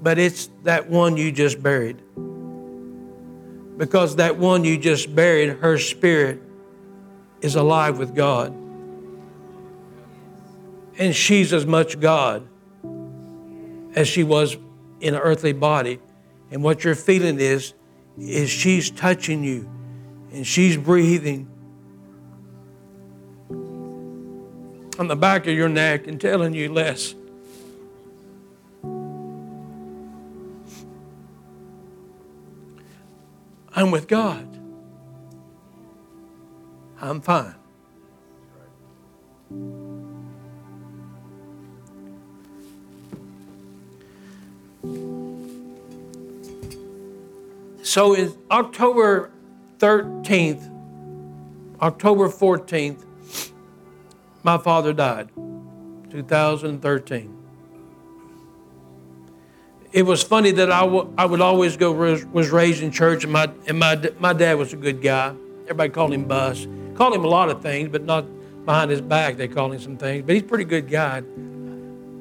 But 0.00 0.18
it's 0.18 0.48
that 0.62 0.88
one 0.88 1.18
you 1.18 1.30
just 1.30 1.62
buried. 1.62 2.00
Because 3.76 4.16
that 4.16 4.38
one 4.38 4.64
you 4.64 4.78
just 4.78 5.14
buried, 5.14 5.58
her 5.58 5.76
spirit 5.76 6.40
is 7.42 7.56
alive 7.56 7.98
with 7.98 8.14
God. 8.14 8.54
And 10.98 11.14
she's 11.14 11.52
as 11.52 11.64
much 11.64 12.00
God 12.00 12.46
as 13.94 14.06
she 14.08 14.24
was 14.24 14.56
in 15.00 15.14
an 15.14 15.20
earthly 15.20 15.52
body. 15.52 16.00
And 16.50 16.62
what 16.62 16.84
you're 16.84 16.94
feeling 16.94 17.38
is, 17.40 17.74
is 18.18 18.50
she's 18.50 18.90
touching 18.90 19.44
you 19.44 19.68
and 20.32 20.46
she's 20.46 20.76
breathing 20.76 21.48
on 24.98 25.06
the 25.06 25.16
back 25.16 25.46
of 25.46 25.54
your 25.54 25.68
neck 25.68 26.06
and 26.06 26.20
telling 26.20 26.52
you 26.52 26.72
less. 26.72 27.14
I'm 33.74 33.92
with 33.92 34.08
God. 34.08 34.46
I'm 37.00 37.20
fine. 37.20 37.54
So 47.88 48.12
in 48.12 48.36
October 48.50 49.30
13th, 49.78 50.70
October 51.80 52.28
14th, 52.28 53.02
my 54.42 54.58
father 54.58 54.92
died, 54.92 55.30
2013. 56.10 57.34
It 59.90 60.02
was 60.02 60.22
funny 60.22 60.50
that 60.50 60.70
I, 60.70 60.80
w- 60.80 61.10
I 61.16 61.24
would 61.24 61.40
always 61.40 61.78
go, 61.78 61.92
was 61.92 62.50
raised 62.50 62.82
in 62.82 62.90
church, 62.90 63.24
and, 63.24 63.32
my, 63.32 63.50
and 63.66 63.78
my, 63.78 63.98
my 64.18 64.34
dad 64.34 64.58
was 64.58 64.74
a 64.74 64.76
good 64.76 65.00
guy. 65.00 65.34
Everybody 65.62 65.88
called 65.88 66.12
him 66.12 66.24
Bus. 66.24 66.66
Called 66.94 67.14
him 67.14 67.24
a 67.24 67.28
lot 67.28 67.48
of 67.48 67.62
things, 67.62 67.88
but 67.88 68.04
not 68.04 68.26
behind 68.66 68.90
his 68.90 69.00
back. 69.00 69.38
They 69.38 69.48
called 69.48 69.72
him 69.72 69.80
some 69.80 69.96
things. 69.96 70.26
But 70.26 70.34
he's 70.34 70.42
a 70.42 70.46
pretty 70.46 70.64
good 70.64 70.90
guy. 70.90 71.22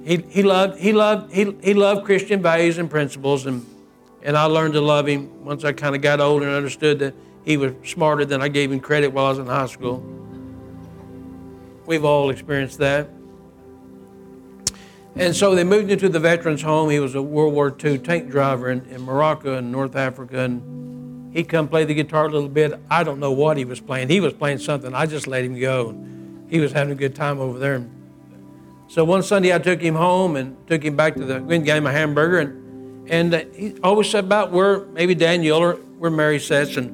He, 0.05 0.15
he 0.29 0.43
loved 0.43 0.79
he 0.79 0.93
loved 0.93 1.33
he, 1.33 1.57
he 1.61 1.73
loved 1.73 2.05
Christian 2.05 2.41
values 2.41 2.77
and 2.77 2.89
principles, 2.89 3.45
and 3.45 3.65
and 4.27 4.37
I 4.37 4.43
learned 4.43 4.73
to 4.73 4.81
love 4.81 5.07
him 5.07 5.45
once 5.45 5.63
I 5.63 5.71
kind 5.71 5.95
of 5.95 6.01
got 6.01 6.19
older 6.19 6.45
and 6.45 6.53
understood 6.53 6.99
that 6.99 7.15
he 7.45 7.55
was 7.55 7.71
smarter 7.85 8.25
than 8.25 8.41
I 8.41 8.49
gave 8.49 8.73
him 8.73 8.81
credit 8.81 9.07
while 9.13 9.27
I 9.27 9.29
was 9.29 9.39
in 9.39 9.45
high 9.45 9.67
school. 9.67 10.05
We've 11.85 12.03
all 12.03 12.29
experienced 12.29 12.77
that. 12.79 13.07
And 15.15 15.33
so 15.33 15.55
they 15.55 15.63
moved 15.63 15.89
into 15.91 16.09
the 16.09 16.19
veterans 16.19 16.61
home. 16.61 16.89
He 16.89 16.99
was 16.99 17.15
a 17.15 17.21
World 17.21 17.53
War 17.53 17.73
II 17.81 17.99
tank 17.99 18.29
driver 18.29 18.69
in, 18.69 18.85
in 18.87 19.01
Morocco 19.01 19.55
and 19.55 19.71
North 19.71 19.95
Africa. 19.95 20.39
And 20.39 21.33
he'd 21.33 21.47
come 21.47 21.69
play 21.69 21.85
the 21.85 21.93
guitar 21.93 22.25
a 22.25 22.29
little 22.29 22.49
bit. 22.49 22.77
I 22.91 23.05
don't 23.05 23.21
know 23.21 23.31
what 23.31 23.55
he 23.55 23.63
was 23.63 23.79
playing. 23.79 24.09
He 24.09 24.19
was 24.19 24.33
playing 24.33 24.57
something. 24.57 24.93
I 24.93 25.05
just 25.05 25.27
let 25.27 25.45
him 25.45 25.57
go. 25.57 25.97
He 26.49 26.59
was 26.59 26.73
having 26.73 26.91
a 26.91 26.97
good 26.97 27.15
time 27.15 27.39
over 27.39 27.57
there. 27.59 27.87
So 28.89 29.05
one 29.05 29.23
Sunday 29.23 29.55
I 29.55 29.59
took 29.59 29.79
him 29.79 29.95
home 29.95 30.35
and 30.35 30.67
took 30.67 30.83
him 30.83 30.97
back 30.97 31.15
to 31.15 31.23
the, 31.23 31.39
got 31.39 31.77
him 31.77 31.87
a 31.87 31.93
hamburger. 31.93 32.39
And, 32.39 32.66
and 33.09 33.33
he 33.55 33.75
always 33.83 34.09
said 34.09 34.25
about 34.25 34.51
where 34.51 34.85
maybe 34.87 35.15
Daniel 35.15 35.57
or 35.57 35.73
where 35.75 36.11
Mary 36.11 36.39
sits. 36.39 36.77
And, 36.77 36.93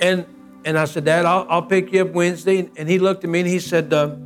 and, 0.00 0.26
and 0.64 0.78
I 0.78 0.84
said, 0.84 1.04
Dad, 1.04 1.24
I'll, 1.24 1.46
I'll 1.48 1.62
pick 1.62 1.92
you 1.92 2.02
up 2.02 2.10
Wednesday. 2.10 2.68
And 2.76 2.88
he 2.88 2.98
looked 2.98 3.24
at 3.24 3.30
me 3.30 3.40
and 3.40 3.48
he 3.48 3.60
said, 3.60 3.92
uh, 3.92 4.16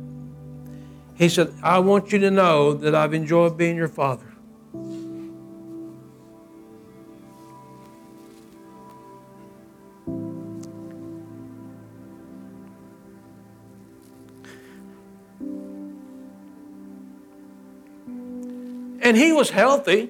he 1.15 1.29
said, 1.29 1.53
I 1.63 1.79
want 1.79 2.11
you 2.11 2.19
to 2.19 2.31
know 2.31 2.73
that 2.73 2.93
I've 2.93 3.13
enjoyed 3.13 3.57
being 3.57 3.75
your 3.75 3.87
father. 3.87 4.31
And 19.01 19.15
he 19.15 19.31
was 19.31 19.51
healthy, 19.51 20.09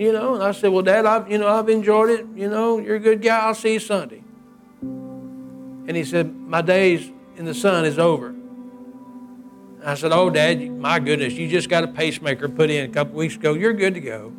you 0.00 0.12
know. 0.12 0.34
And 0.34 0.42
I 0.42 0.52
said, 0.52 0.68
Well, 0.68 0.82
Dad, 0.82 1.04
I've, 1.04 1.30
you 1.30 1.36
know, 1.36 1.46
I've 1.46 1.68
enjoyed 1.68 2.08
it. 2.08 2.26
You 2.34 2.48
know, 2.48 2.78
you're 2.78 2.96
a 2.96 3.00
good 3.00 3.20
guy. 3.20 3.38
I'll 3.40 3.54
see 3.54 3.74
you 3.74 3.80
Sunday. 3.80 4.22
And 4.80 5.94
he 5.94 6.04
said, 6.04 6.34
My 6.34 6.62
days 6.62 7.10
in 7.36 7.44
the 7.44 7.54
sun 7.54 7.84
is 7.84 7.98
over. 7.98 8.34
I 9.84 9.94
said, 9.94 10.12
Oh, 10.12 10.30
Dad, 10.30 10.70
my 10.70 10.98
goodness, 11.00 11.34
you 11.34 11.48
just 11.48 11.68
got 11.68 11.84
a 11.84 11.88
pacemaker 11.88 12.48
put 12.48 12.70
in 12.70 12.88
a 12.88 12.92
couple 12.92 13.14
weeks 13.14 13.34
ago. 13.34 13.52
You're 13.52 13.74
good 13.74 13.94
to 13.94 14.00
go. 14.00 14.32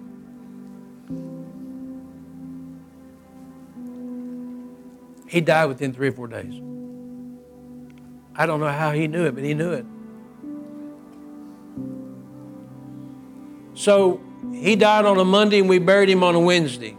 He 5.27 5.41
died 5.41 5.65
within 5.65 5.93
three 5.93 6.09
or 6.09 6.11
four 6.11 6.27
days. 6.27 6.59
I 8.35 8.45
don't 8.47 8.59
know 8.59 8.67
how 8.67 8.91
he 8.91 9.07
knew 9.07 9.25
it, 9.25 9.35
but 9.35 9.43
he 9.43 9.53
knew 9.53 9.71
it. 9.71 9.85
So 13.75 14.21
he 14.51 14.75
died 14.75 15.05
on 15.05 15.17
a 15.17 15.25
Monday 15.25 15.59
and 15.59 15.69
we 15.69 15.79
buried 15.79 16.09
him 16.09 16.23
on 16.23 16.35
a 16.35 16.39
Wednesday. 16.39 16.95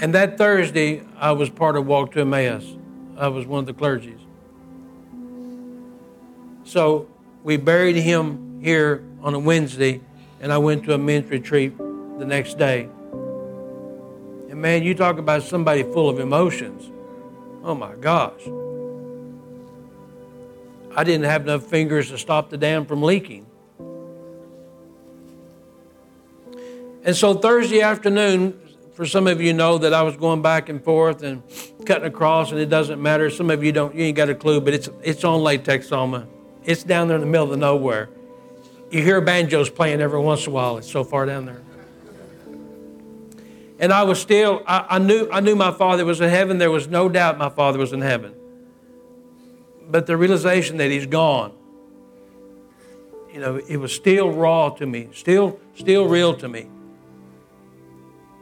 And 0.00 0.14
that 0.14 0.36
Thursday, 0.36 1.02
I 1.16 1.32
was 1.32 1.50
part 1.50 1.76
of 1.76 1.86
Walk 1.86 2.12
to 2.12 2.20
Emmaus. 2.20 2.76
I 3.16 3.28
was 3.28 3.46
one 3.46 3.60
of 3.60 3.66
the 3.66 3.74
clergies. 3.74 4.20
So 6.64 7.08
we 7.42 7.56
buried 7.56 7.96
him 7.96 8.60
here 8.60 9.04
on 9.22 9.34
a 9.34 9.38
Wednesday, 9.38 10.00
and 10.40 10.52
I 10.52 10.58
went 10.58 10.84
to 10.84 10.94
a 10.94 10.98
men's 10.98 11.30
retreat 11.30 11.76
the 11.78 12.24
next 12.24 12.58
day. 12.58 12.88
And 14.50 14.60
man, 14.60 14.82
you 14.82 14.94
talk 14.94 15.18
about 15.18 15.42
somebody 15.42 15.82
full 15.82 16.08
of 16.08 16.18
emotions. 16.18 16.90
Oh 17.62 17.74
my 17.74 17.94
gosh. 17.94 18.40
I 20.96 21.04
didn't 21.04 21.24
have 21.24 21.42
enough 21.42 21.64
fingers 21.64 22.10
to 22.10 22.18
stop 22.18 22.50
the 22.50 22.56
dam 22.56 22.86
from 22.86 23.02
leaking. 23.02 23.46
And 27.04 27.14
so 27.14 27.34
Thursday 27.34 27.82
afternoon, 27.82 28.58
for 28.94 29.04
some 29.04 29.26
of 29.26 29.40
you 29.40 29.52
know 29.52 29.78
that 29.78 29.92
I 29.92 30.02
was 30.02 30.16
going 30.16 30.40
back 30.40 30.68
and 30.68 30.82
forth 30.82 31.22
and 31.22 31.42
cutting 31.84 32.06
across, 32.06 32.50
and 32.50 32.60
it 32.60 32.70
doesn't 32.70 33.00
matter. 33.00 33.28
Some 33.28 33.50
of 33.50 33.62
you 33.62 33.72
don't, 33.72 33.94
you 33.94 34.04
ain't 34.04 34.16
got 34.16 34.30
a 34.30 34.34
clue, 34.34 34.60
but 34.60 34.72
it's 34.72 34.88
it's 35.02 35.24
on 35.24 35.42
Lake 35.42 35.64
Texoma. 35.64 36.26
It's 36.64 36.82
down 36.82 37.08
there 37.08 37.16
in 37.16 37.20
the 37.20 37.26
middle 37.26 37.52
of 37.52 37.58
nowhere. 37.58 38.08
You 38.90 39.02
hear 39.02 39.20
banjos 39.20 39.68
playing 39.68 40.00
every 40.00 40.20
once 40.20 40.46
in 40.46 40.52
a 40.52 40.54
while. 40.54 40.78
It's 40.78 40.90
so 40.90 41.04
far 41.04 41.26
down 41.26 41.46
there. 41.46 41.60
And 43.78 43.92
I 43.92 44.04
was 44.04 44.20
still, 44.20 44.62
I, 44.66 44.86
I, 44.90 44.98
knew, 44.98 45.28
I 45.30 45.40
knew 45.40 45.56
my 45.56 45.72
father 45.72 46.04
was 46.04 46.20
in 46.20 46.30
heaven. 46.30 46.58
There 46.58 46.70
was 46.70 46.86
no 46.86 47.08
doubt 47.08 47.36
my 47.36 47.48
father 47.48 47.78
was 47.78 47.92
in 47.92 48.00
heaven. 48.00 48.34
But 49.88 50.06
the 50.06 50.16
realization 50.16 50.76
that 50.78 50.90
he's 50.90 51.06
gone, 51.06 51.52
you 53.32 53.40
know, 53.40 53.56
it 53.56 53.76
was 53.76 53.92
still 53.92 54.30
raw 54.30 54.70
to 54.70 54.86
me, 54.86 55.08
still, 55.12 55.58
still 55.74 56.06
real 56.06 56.34
to 56.34 56.48
me. 56.48 56.68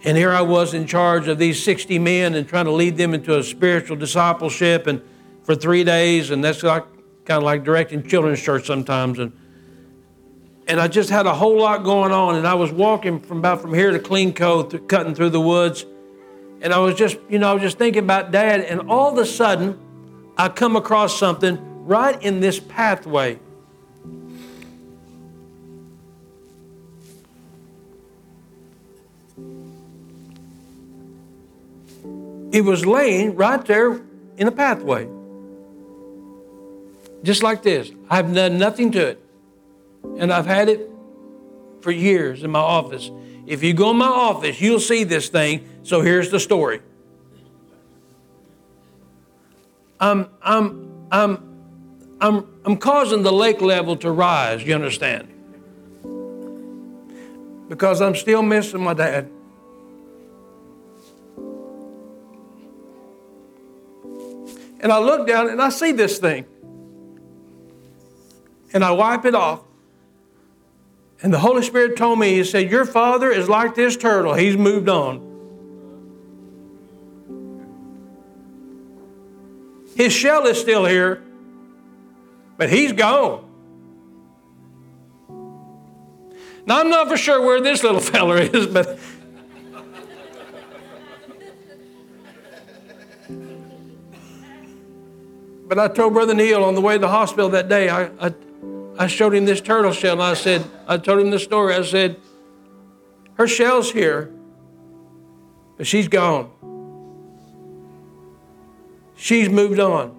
And 0.05 0.17
here 0.17 0.31
I 0.31 0.41
was 0.41 0.75
in 0.75 0.87
charge 0.87 1.29
of 1.29 1.39
these 1.39 1.63
60 1.63 1.99
men 2.01 2.35
and 2.35 2.49
trying 2.49 2.65
to 2.65 2.73
lead 2.73 2.97
them 2.97 3.15
into 3.15 3.39
a 3.39 3.43
spiritual 3.43 3.97
discipleship 3.97 4.87
and 4.89 5.01
for 5.45 5.55
three 5.55 5.85
days. 5.85 6.31
And 6.31 6.43
that's 6.43 6.63
like 6.63 6.85
kind 7.25 7.39
of 7.39 7.45
like 7.45 7.63
directing 7.63 8.03
children's 8.03 8.43
church 8.43 8.67
sometimes. 8.67 9.21
And, 9.21 9.33
and 10.67 10.81
I 10.81 10.89
just 10.89 11.09
had 11.09 11.27
a 11.27 11.35
whole 11.35 11.57
lot 11.57 11.85
going 11.85 12.11
on. 12.11 12.35
And 12.35 12.49
I 12.49 12.55
was 12.55 12.73
walking 12.73 13.21
from 13.21 13.39
about 13.39 13.61
from 13.61 13.75
here 13.75 13.93
to 13.93 14.01
Clean 14.01 14.33
Cove, 14.33 14.89
cutting 14.89 15.15
through 15.15 15.31
the 15.31 15.41
woods. 15.41 15.87
And 16.63 16.73
I 16.73 16.79
was 16.79 16.97
just, 16.97 17.19
you 17.29 17.39
know, 17.39 17.51
I 17.51 17.55
was 17.55 17.63
just 17.63 17.79
thinking 17.79 18.03
about 18.03 18.33
dad. 18.33 18.61
And 18.63 18.91
all 18.91 19.13
of 19.13 19.19
a 19.19 19.27
sudden, 19.27 19.79
I 20.37 20.49
come 20.49 20.75
across 20.75 21.17
something 21.17 21.87
right 21.87 22.21
in 22.21 22.41
this 22.41 22.59
pathway. 22.59 23.39
It 32.53 32.65
was 32.65 32.85
laying 32.85 33.35
right 33.35 33.65
there 33.65 34.01
in 34.37 34.47
the 34.47 34.53
pathway. 34.53 35.09
Just 37.23 37.43
like 37.43 37.63
this. 37.63 37.91
I've 38.11 38.33
done 38.35 38.59
nothing 38.59 38.93
to 38.93 39.07
it. 39.09 39.25
And 40.19 40.33
I've 40.33 40.47
had 40.47 40.69
it 40.69 40.91
for 41.81 41.91
years 41.91 42.43
in 42.43 42.51
my 42.51 42.61
office. 42.61 43.11
If 43.47 43.63
you 43.63 43.73
go 43.73 43.91
in 43.91 43.97
my 43.97 44.07
office, 44.07 44.61
you'll 44.61 44.81
see 44.81 45.05
this 45.05 45.29
thing. 45.29 45.69
So 45.83 46.01
here's 46.03 46.31
the 46.31 46.39
story. 46.39 46.81
I'm, 49.99 50.29
I'm, 50.43 51.07
I'm, 51.11 52.17
I'm, 52.21 52.47
I'm 52.65 52.77
causing 52.77 53.23
the 53.23 53.33
lake 53.33 53.61
level 53.61 53.97
to 53.99 54.11
rise, 54.11 54.65
you 54.65 54.75
understand? 54.75 55.29
Because 57.69 58.03
I'm 58.03 58.15
still 58.15 58.43
missing 58.43 58.83
my 58.83 58.95
dad. 58.95 59.31
And 64.83 64.93
I 64.93 64.99
look 64.99 65.27
down 65.29 65.49
and 65.49 65.63
I 65.63 65.69
see 65.69 65.93
this 65.93 66.19
thing. 66.19 66.45
And 68.75 68.85
I 68.85 68.91
wipe 68.91 69.25
it 69.25 69.35
off. 69.35 69.63
And 71.23 71.33
the 71.33 71.39
Holy 71.39 71.63
Spirit 71.63 71.97
told 71.97 72.19
me, 72.19 72.35
He 72.35 72.45
said, 72.45 72.69
Your 72.69 72.85
father 72.85 73.31
is 73.31 73.49
like 73.49 73.77
this 73.77 73.97
turtle. 73.97 74.35
He's 74.35 74.57
moved 74.57 74.89
on. 74.89 75.31
His 79.95 80.13
shell 80.13 80.47
is 80.47 80.59
still 80.59 80.85
here, 80.85 81.23
but 82.57 82.71
he's 82.71 82.93
gone. 82.93 83.45
Now, 86.65 86.81
I'm 86.81 86.89
not 86.89 87.09
for 87.09 87.17
sure 87.17 87.41
where 87.43 87.61
this 87.61 87.83
little 87.85 88.01
feller 88.13 88.39
is, 88.39 88.67
but. 88.67 88.99
But 95.75 95.79
I 95.79 95.89
told 95.89 96.13
Brother 96.13 96.35
Neil 96.35 96.65
on 96.65 96.75
the 96.75 96.83
way 96.83 96.97
to 96.97 96.99
the 96.99 97.09
hospital 97.09 97.49
that 97.49 97.67
day, 97.71 97.89
I, 97.89 98.11
I 98.21 98.35
I 98.99 99.07
showed 99.07 99.35
him 99.35 99.47
this 99.47 99.63
turtle 99.63 99.93
shell 99.93 100.13
and 100.13 100.23
I 100.23 100.35
said, 100.35 100.63
I 100.87 100.99
told 100.99 101.21
him 101.21 101.31
the 101.31 101.39
story. 101.39 101.75
I 101.75 101.81
said, 101.81 102.21
her 103.37 103.49
shell's 103.49 103.91
here, 103.91 104.31
but 105.79 105.87
she's 105.87 106.09
gone. 106.09 106.51
She's 109.17 109.49
moved 109.49 109.81
on. 109.81 110.15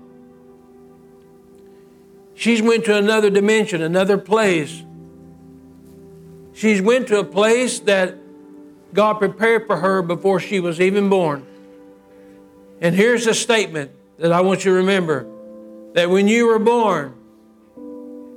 She's 2.34 2.60
went 2.60 2.86
to 2.86 2.98
another 2.98 3.30
dimension, 3.30 3.84
another 3.84 4.18
place. 4.18 4.82
She's 6.54 6.82
went 6.82 7.10
to 7.10 7.20
a 7.20 7.24
place 7.24 7.78
that 7.82 8.16
God 8.92 9.20
prepared 9.20 9.68
for 9.68 9.78
her 9.78 10.02
before 10.02 10.40
she 10.40 10.60
was 10.60 10.82
even 10.82 11.10
born. 11.10 11.46
And 12.82 12.96
here's 12.96 13.28
a 13.28 13.36
statement 13.36 13.92
that 14.18 14.32
I 14.32 14.42
want 14.42 14.66
you 14.66 14.72
to 14.72 14.78
remember 14.78 15.30
that 15.94 16.10
when 16.10 16.28
you 16.28 16.48
were 16.48 16.60
born, 16.60 17.16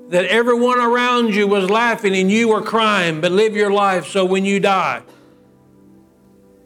that 0.09 0.25
everyone 0.27 0.79
around 0.79 1.35
you 1.35 1.49
was 1.49 1.69
laughing 1.69 2.15
and 2.15 2.31
you 2.31 2.49
were 2.49 2.63
crying, 2.63 3.21
but 3.21 3.33
live 3.33 3.57
your 3.57 3.73
life 3.73 4.07
so 4.07 4.25
when 4.25 4.45
you 4.45 4.61
die, 4.61 5.03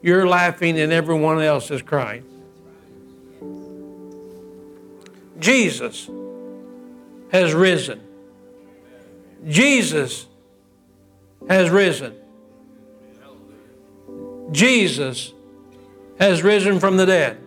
you're 0.01 0.27
laughing 0.27 0.79
and 0.79 0.91
everyone 0.91 1.41
else 1.41 1.71
is 1.71 1.81
crying. 1.81 2.23
Jesus 5.39 6.09
has 7.31 7.53
risen. 7.53 7.99
Jesus 9.47 10.27
has 11.49 11.69
risen. 11.69 12.15
Jesus 14.51 15.33
has 16.19 16.43
risen 16.43 16.79
from 16.79 16.97
the 16.97 17.05
dead. 17.05 17.37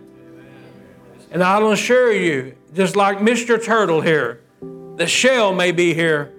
And 1.31 1.41
I'll 1.41 1.71
assure 1.71 2.11
you, 2.11 2.55
just 2.75 2.97
like 2.97 3.19
Mr. 3.19 3.63
Turtle 3.63 4.01
here, 4.01 4.41
the 4.97 5.07
shell 5.07 5.53
may 5.53 5.71
be 5.71 5.93
here, 5.93 6.33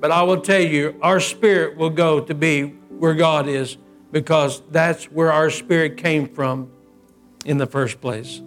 but 0.00 0.10
I 0.10 0.24
will 0.24 0.40
tell 0.40 0.60
you, 0.60 0.98
our 1.00 1.20
spirit 1.20 1.76
will 1.76 1.90
go 1.90 2.20
to 2.20 2.34
be 2.34 2.64
where 2.88 3.14
God 3.14 3.46
is 3.48 3.76
because 4.10 4.62
that's 4.70 5.04
where 5.04 5.32
our 5.32 5.48
spirit 5.48 5.96
came 5.96 6.28
from 6.28 6.72
in 7.44 7.58
the 7.58 7.66
first 7.66 8.00
place. 8.00 8.42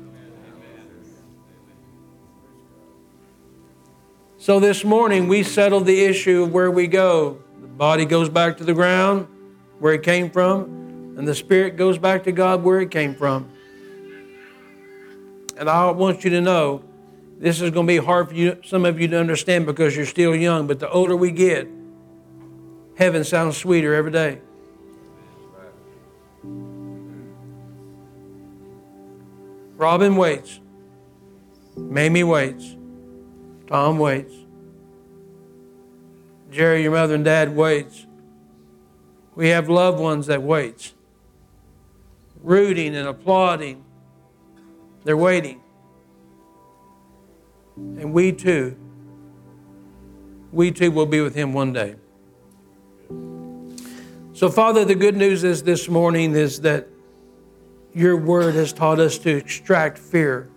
So 4.38 4.60
this 4.60 4.84
morning 4.84 5.30
we 5.30 5.44
settled 5.44 5.86
the 5.86 6.04
issue 6.04 6.44
of 6.44 6.52
where 6.52 6.70
we 6.70 6.88
go. 6.88 7.42
The 7.62 7.68
body 7.68 8.04
goes 8.04 8.28
back 8.28 8.58
to 8.58 8.66
the 8.66 8.74
ground 8.74 9.28
where 9.80 9.94
it 9.94 10.04
came 10.04 10.30
from, 10.30 10.64
and 11.18 11.26
the 11.26 11.36
spirit 11.36 11.78
goes 11.78 11.98
back 11.98 12.26
to 12.26 12.34
God 12.34 12.64
where 12.64 12.82
it 12.82 12.92
came 12.92 13.16
from. 13.16 13.50
And 15.56 15.70
I 15.70 15.90
want 15.92 16.26
you 16.26 16.30
to 16.32 16.42
know 16.42 16.84
this 17.44 17.60
is 17.60 17.72
going 17.72 17.86
to 17.86 17.92
be 17.92 17.98
hard 17.98 18.30
for 18.30 18.36
you, 18.36 18.58
some 18.64 18.86
of 18.86 19.02
you 19.02 19.10
to 19.10 19.20
understand 19.20 19.66
because 19.66 19.98
you're 19.98 20.06
still 20.06 20.34
young, 20.34 20.66
but 20.66 20.80
the 20.80 20.90
older 20.90 21.14
we 21.14 21.30
get, 21.30 21.68
heaven 22.96 23.26
sounds 23.26 23.58
sweeter 23.58 23.94
every 23.94 24.12
day. 24.12 24.40
Robin 29.76 30.16
waits. 30.16 30.62
Mamie 31.76 32.24
waits. 32.24 32.78
Tom 33.68 34.00
waits. 34.00 34.34
Jerry, 36.50 36.84
your 36.84 36.94
mother 36.94 37.16
and 37.16 37.26
dad 37.26 37.54
waits. 37.54 38.08
We 39.36 39.50
have 39.50 39.68
loved 39.68 40.00
ones 40.00 40.28
that 40.28 40.42
waits. 40.42 40.94
Rooting 42.42 42.96
and 42.96 43.06
applauding. 43.06 43.84
They're 45.04 45.18
waiting. 45.18 45.63
And 47.76 48.14
we 48.14 48.32
too, 48.32 48.78
we 50.52 50.72
too 50.72 50.92
will 50.92 51.06
be 51.06 51.22
with 51.22 51.36
him 51.36 51.54
one 51.54 51.74
day. 51.74 51.96
So, 54.34 54.50
Father, 54.50 54.84
the 54.84 54.96
good 54.96 55.16
news 55.16 55.44
is 55.44 55.64
this 55.64 55.88
morning 55.88 56.36
is 56.36 56.62
that 56.62 56.88
your 57.94 58.18
word 58.18 58.56
has 58.56 58.74
taught 58.74 59.00
us 59.00 59.18
to 59.20 59.36
extract 59.36 59.98
fear. 59.98 60.50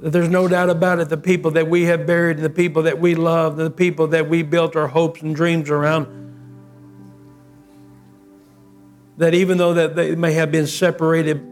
That 0.00 0.10
there's 0.10 0.28
no 0.28 0.48
doubt 0.48 0.70
about 0.70 1.00
it, 1.00 1.08
the 1.08 1.16
people 1.16 1.50
that 1.52 1.68
we 1.68 1.84
have 1.84 2.06
buried, 2.06 2.38
the 2.38 2.50
people 2.50 2.82
that 2.84 3.00
we 3.00 3.14
love, 3.14 3.56
the 3.56 3.70
people 3.70 4.08
that 4.08 4.28
we 4.28 4.42
built 4.42 4.74
our 4.76 4.88
hopes 4.88 5.22
and 5.22 5.34
dreams 5.34 5.70
around, 5.70 6.06
that 9.18 9.34
even 9.34 9.58
though 9.58 9.74
that 9.74 9.94
they 9.94 10.14
may 10.14 10.32
have 10.32 10.50
been 10.50 10.66
separated 10.66 11.51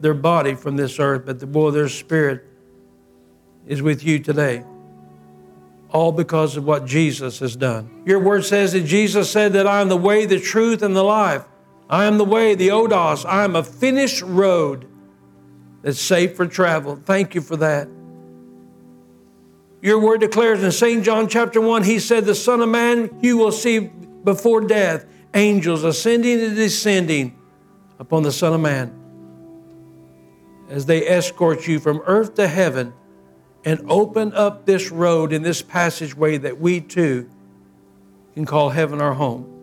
their 0.00 0.14
body 0.14 0.54
from 0.54 0.76
this 0.76 0.98
earth, 0.98 1.22
but 1.26 1.40
the 1.40 1.46
boy, 1.46 1.70
their 1.70 1.88
spirit 1.88 2.44
is 3.66 3.82
with 3.82 4.04
you 4.04 4.18
today. 4.18 4.64
All 5.90 6.12
because 6.12 6.56
of 6.56 6.64
what 6.64 6.84
Jesus 6.84 7.38
has 7.38 7.56
done. 7.56 8.02
Your 8.04 8.18
word 8.18 8.44
says 8.44 8.72
that 8.72 8.82
Jesus 8.82 9.30
said 9.30 9.54
that 9.54 9.66
I 9.66 9.80
am 9.80 9.88
the 9.88 9.96
way, 9.96 10.26
the 10.26 10.40
truth, 10.40 10.82
and 10.82 10.94
the 10.94 11.02
life. 11.02 11.44
I 11.88 12.04
am 12.04 12.18
the 12.18 12.24
way, 12.24 12.54
the 12.54 12.68
Odos. 12.68 13.24
I 13.24 13.44
am 13.44 13.56
a 13.56 13.64
finished 13.64 14.22
road 14.22 14.86
that's 15.82 16.00
safe 16.00 16.36
for 16.36 16.46
travel. 16.46 16.96
Thank 16.96 17.34
you 17.34 17.40
for 17.40 17.56
that. 17.56 17.88
Your 19.80 20.00
word 20.00 20.20
declares 20.20 20.62
in 20.62 20.72
St. 20.72 21.04
John 21.04 21.28
chapter 21.28 21.60
1, 21.60 21.84
he 21.84 21.98
said, 21.98 22.24
The 22.24 22.34
Son 22.34 22.60
of 22.60 22.68
Man 22.68 23.18
you 23.22 23.38
will 23.38 23.52
see 23.52 23.78
before 23.78 24.60
death, 24.60 25.06
angels 25.34 25.84
ascending 25.84 26.40
and 26.40 26.56
descending 26.56 27.38
upon 27.98 28.24
the 28.24 28.32
Son 28.32 28.52
of 28.52 28.60
Man 28.60 28.97
as 30.68 30.86
they 30.86 31.06
escort 31.06 31.66
you 31.66 31.80
from 31.80 32.02
earth 32.06 32.34
to 32.34 32.46
heaven 32.46 32.92
and 33.64 33.80
open 33.88 34.32
up 34.34 34.66
this 34.66 34.90
road 34.90 35.32
in 35.32 35.42
this 35.42 35.62
passageway 35.62 36.38
that 36.38 36.60
we 36.60 36.80
too 36.80 37.28
can 38.34 38.44
call 38.44 38.70
heaven 38.70 39.00
our 39.00 39.14
home. 39.14 39.54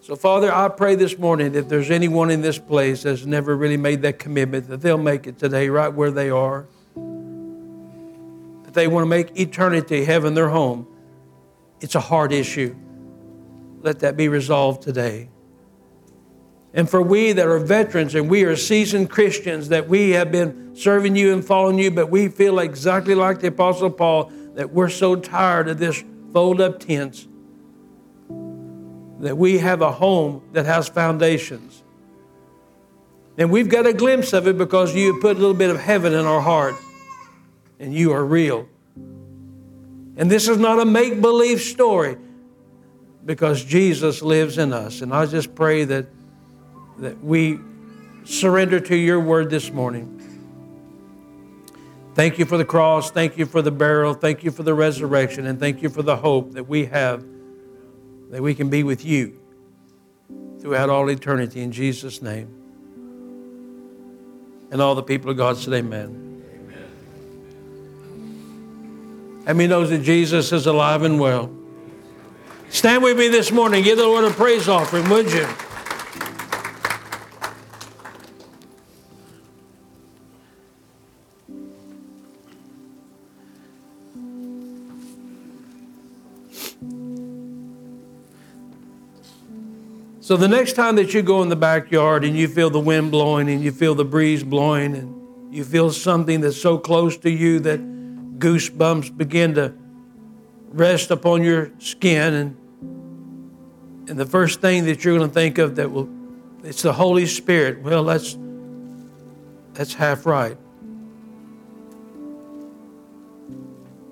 So, 0.00 0.14
Father, 0.14 0.52
I 0.52 0.68
pray 0.68 0.94
this 0.94 1.18
morning 1.18 1.56
if 1.56 1.68
there's 1.68 1.90
anyone 1.90 2.30
in 2.30 2.40
this 2.40 2.58
place 2.58 3.02
that's 3.02 3.24
never 3.24 3.56
really 3.56 3.76
made 3.76 4.02
that 4.02 4.20
commitment, 4.20 4.68
that 4.68 4.80
they'll 4.80 4.98
make 4.98 5.26
it 5.26 5.36
today 5.36 5.68
right 5.68 5.88
where 5.88 6.12
they 6.12 6.30
are. 6.30 6.66
That 8.64 8.74
they 8.74 8.86
want 8.86 9.02
to 9.02 9.08
make 9.08 9.36
eternity, 9.36 10.04
heaven, 10.04 10.34
their 10.34 10.48
home. 10.48 10.86
It's 11.80 11.96
a 11.96 12.00
hard 12.00 12.30
issue. 12.30 12.76
Let 13.80 13.98
that 14.00 14.16
be 14.16 14.28
resolved 14.28 14.82
today. 14.82 15.28
And 16.76 16.88
for 16.88 17.00
we 17.00 17.32
that 17.32 17.46
are 17.48 17.58
veterans 17.58 18.14
and 18.14 18.28
we 18.28 18.44
are 18.44 18.54
seasoned 18.54 19.08
Christians, 19.08 19.70
that 19.70 19.88
we 19.88 20.10
have 20.10 20.30
been 20.30 20.76
serving 20.76 21.16
you 21.16 21.32
and 21.32 21.42
following 21.42 21.78
you, 21.78 21.90
but 21.90 22.10
we 22.10 22.28
feel 22.28 22.58
exactly 22.58 23.14
like 23.14 23.40
the 23.40 23.48
Apostle 23.48 23.90
Paul 23.90 24.30
that 24.54 24.70
we're 24.70 24.90
so 24.90 25.16
tired 25.16 25.68
of 25.68 25.78
this 25.78 26.04
fold 26.34 26.60
up 26.60 26.78
tents, 26.78 27.26
that 29.20 29.38
we 29.38 29.56
have 29.56 29.80
a 29.80 29.90
home 29.90 30.42
that 30.52 30.66
has 30.66 30.86
foundations. 30.86 31.82
And 33.38 33.50
we've 33.50 33.70
got 33.70 33.86
a 33.86 33.94
glimpse 33.94 34.34
of 34.34 34.46
it 34.46 34.58
because 34.58 34.94
you 34.94 35.18
put 35.20 35.38
a 35.38 35.40
little 35.40 35.54
bit 35.54 35.70
of 35.70 35.80
heaven 35.80 36.12
in 36.12 36.26
our 36.26 36.42
heart 36.42 36.74
and 37.80 37.94
you 37.94 38.12
are 38.12 38.24
real. 38.24 38.68
And 40.18 40.30
this 40.30 40.46
is 40.46 40.58
not 40.58 40.78
a 40.78 40.84
make 40.84 41.22
believe 41.22 41.62
story 41.62 42.18
because 43.24 43.64
Jesus 43.64 44.20
lives 44.20 44.58
in 44.58 44.74
us. 44.74 45.00
And 45.00 45.14
I 45.14 45.24
just 45.24 45.54
pray 45.54 45.84
that, 45.84 46.06
that 46.98 47.22
we 47.22 47.58
surrender 48.24 48.80
to 48.80 48.96
your 48.96 49.20
word 49.20 49.50
this 49.50 49.70
morning. 49.70 50.12
Thank 52.14 52.38
you 52.38 52.46
for 52.46 52.56
the 52.56 52.64
cross. 52.64 53.10
Thank 53.10 53.36
you 53.36 53.44
for 53.44 53.60
the 53.60 53.70
burial. 53.70 54.14
Thank 54.14 54.42
you 54.42 54.50
for 54.50 54.62
the 54.62 54.72
resurrection. 54.72 55.46
And 55.46 55.60
thank 55.60 55.82
you 55.82 55.90
for 55.90 56.02
the 56.02 56.16
hope 56.16 56.52
that 56.52 56.64
we 56.64 56.86
have 56.86 57.24
that 58.30 58.42
we 58.42 58.54
can 58.54 58.70
be 58.70 58.82
with 58.82 59.04
you 59.04 59.38
throughout 60.60 60.88
all 60.90 61.08
eternity 61.10 61.60
in 61.60 61.72
Jesus' 61.72 62.22
name. 62.22 62.48
And 64.70 64.80
all 64.80 64.94
the 64.94 65.02
people 65.02 65.30
of 65.30 65.36
God 65.36 65.58
said, 65.58 65.74
Amen. 65.74 66.42
Amen. 66.54 66.88
And 69.46 69.58
we 69.58 69.66
know 69.66 69.86
that 69.86 69.98
Jesus 70.02 70.52
is 70.52 70.66
alive 70.66 71.02
and 71.02 71.20
well. 71.20 71.54
Stand 72.70 73.02
with 73.02 73.16
me 73.16 73.28
this 73.28 73.52
morning. 73.52 73.84
Give 73.84 73.96
the 73.96 74.04
Lord 74.04 74.24
a 74.24 74.30
praise 74.30 74.68
offering, 74.68 75.08
would 75.08 75.30
you? 75.30 75.46
So 90.26 90.36
the 90.36 90.48
next 90.48 90.72
time 90.72 90.96
that 90.96 91.14
you 91.14 91.22
go 91.22 91.40
in 91.42 91.50
the 91.50 91.54
backyard 91.54 92.24
and 92.24 92.36
you 92.36 92.48
feel 92.48 92.68
the 92.68 92.80
wind 92.80 93.12
blowing 93.12 93.48
and 93.48 93.62
you 93.62 93.70
feel 93.70 93.94
the 93.94 94.04
breeze 94.04 94.42
blowing 94.42 94.96
and 94.96 95.54
you 95.54 95.62
feel 95.62 95.92
something 95.92 96.40
that's 96.40 96.60
so 96.60 96.78
close 96.78 97.16
to 97.18 97.30
you 97.30 97.60
that 97.60 97.78
goosebumps 98.40 99.16
begin 99.16 99.54
to 99.54 99.72
rest 100.70 101.12
upon 101.12 101.44
your 101.44 101.70
skin 101.78 102.34
and 102.34 102.56
and 104.10 104.18
the 104.18 104.26
first 104.26 104.60
thing 104.60 104.86
that 104.86 105.04
you're 105.04 105.16
going 105.16 105.30
to 105.30 105.32
think 105.32 105.58
of 105.58 105.76
that 105.76 105.92
will 105.92 106.08
it's 106.64 106.82
the 106.82 106.92
Holy 106.92 107.26
Spirit. 107.26 107.82
Well, 107.82 108.02
that's 108.02 108.36
that's 109.74 109.94
half 109.94 110.26
right. 110.26 110.58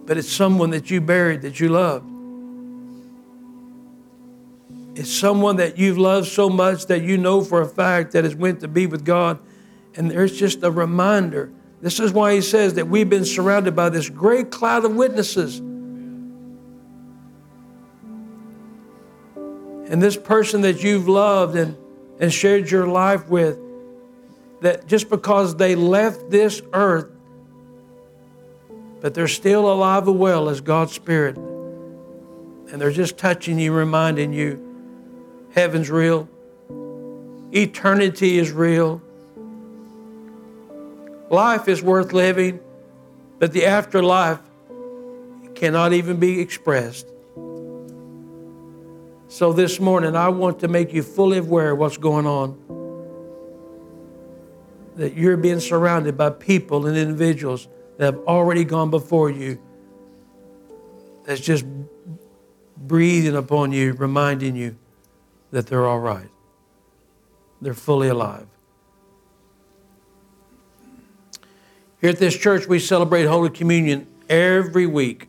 But 0.07 0.17
it's 0.17 0.31
someone 0.31 0.71
that 0.71 0.93
you 0.93 1.01
buried 1.01 1.43
that 1.43 1.59
you 1.59 1.71
loved. 1.71 2.14
It's 4.97 5.13
someone 5.13 5.57
that 5.57 5.77
you've 5.77 5.99
loved 5.99 6.29
so 6.29 6.49
much 6.49 6.87
that 6.87 7.03
you 7.03 7.19
know 7.19 7.41
for 7.43 7.61
a 7.61 7.67
fact 7.67 8.13
that 8.13 8.23
has 8.23 8.37
went 8.37 8.61
to 8.61 8.69
be 8.69 8.87
with 8.87 9.05
God. 9.05 9.41
And 9.97 10.09
there's 10.11 10.39
just 10.39 10.63
a 10.63 10.71
reminder. 10.71 11.51
This 11.81 11.99
is 11.99 12.13
why 12.13 12.35
he 12.35 12.41
says 12.41 12.75
that 12.75 12.87
we've 12.87 13.11
been 13.11 13.25
surrounded 13.25 13.75
by 13.75 13.89
this 13.89 14.09
great 14.09 14.53
cloud 14.53 14.85
of 14.85 14.95
witnesses. 14.95 15.59
And 19.91 20.01
this 20.01 20.17
person 20.17 20.61
that 20.63 20.85
you've 20.85 21.09
loved 21.09 21.57
and, 21.57 21.77
and 22.21 22.33
shared 22.33 22.71
your 22.71 22.87
life 22.87 23.29
with, 23.29 23.59
that 24.61 24.87
just 24.87 25.11
because 25.11 25.57
they 25.57 25.75
left 25.75 26.31
this 26.31 26.63
earth, 26.73 27.11
but 29.01 29.13
they're 29.13 29.29
still 29.29 29.71
alive 29.71 30.07
and 30.09 30.19
well 30.19 30.49
as 30.49 30.61
God's 30.61 30.93
Spirit. 30.93 31.37
And 31.37 32.81
they're 32.81 32.93
just 32.93 33.19
touching 33.19 33.59
you, 33.59 33.73
reminding 33.73 34.33
you 34.33 34.74
Heaven's 35.55 35.89
real. 35.89 36.29
Eternity 37.53 38.39
is 38.39 38.51
real. 38.51 39.01
Life 41.31 41.69
is 41.69 41.81
worth 41.81 42.13
living, 42.13 42.59
but 43.39 43.53
the 43.53 43.65
afterlife 43.65 44.41
cannot 45.55 45.93
even 45.93 46.19
be 46.19 46.41
expressed. 46.41 47.07
So 49.29 49.53
this 49.53 49.79
morning, 49.79 50.17
I 50.17 50.29
want 50.29 50.59
to 50.61 50.69
make 50.69 50.93
you 50.93 51.05
fully 51.05 51.39
aware 51.39 51.71
of 51.71 51.79
what's 51.79 51.99
going 51.99 52.27
on. 52.27 52.59
That 54.97 55.15
you're 55.15 55.37
being 55.37 55.61
surrounded 55.61 56.17
by 56.17 56.31
people 56.31 56.87
and 56.87 56.97
individuals 56.97 57.69
that 57.99 58.07
have 58.07 58.25
already 58.27 58.65
gone 58.65 58.91
before 58.91 59.31
you, 59.31 59.61
that's 61.25 61.41
just 61.41 61.65
breathing 62.77 63.37
upon 63.37 63.71
you, 63.71 63.93
reminding 63.93 64.57
you 64.57 64.77
that 65.55 65.69
they're 65.69 65.87
all 65.87 66.01
right. 66.01 66.29
They're 67.63 67.75
fully 67.75 68.09
alive. 68.09 68.49
Here 72.01 72.11
at 72.11 72.19
this 72.19 72.37
church, 72.37 72.67
we 72.67 72.81
celebrate 72.81 73.27
Holy 73.27 73.51
Communion 73.51 74.09
every 74.29 74.87
week. 74.87 75.29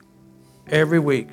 Every 0.68 0.98
week. 0.98 1.30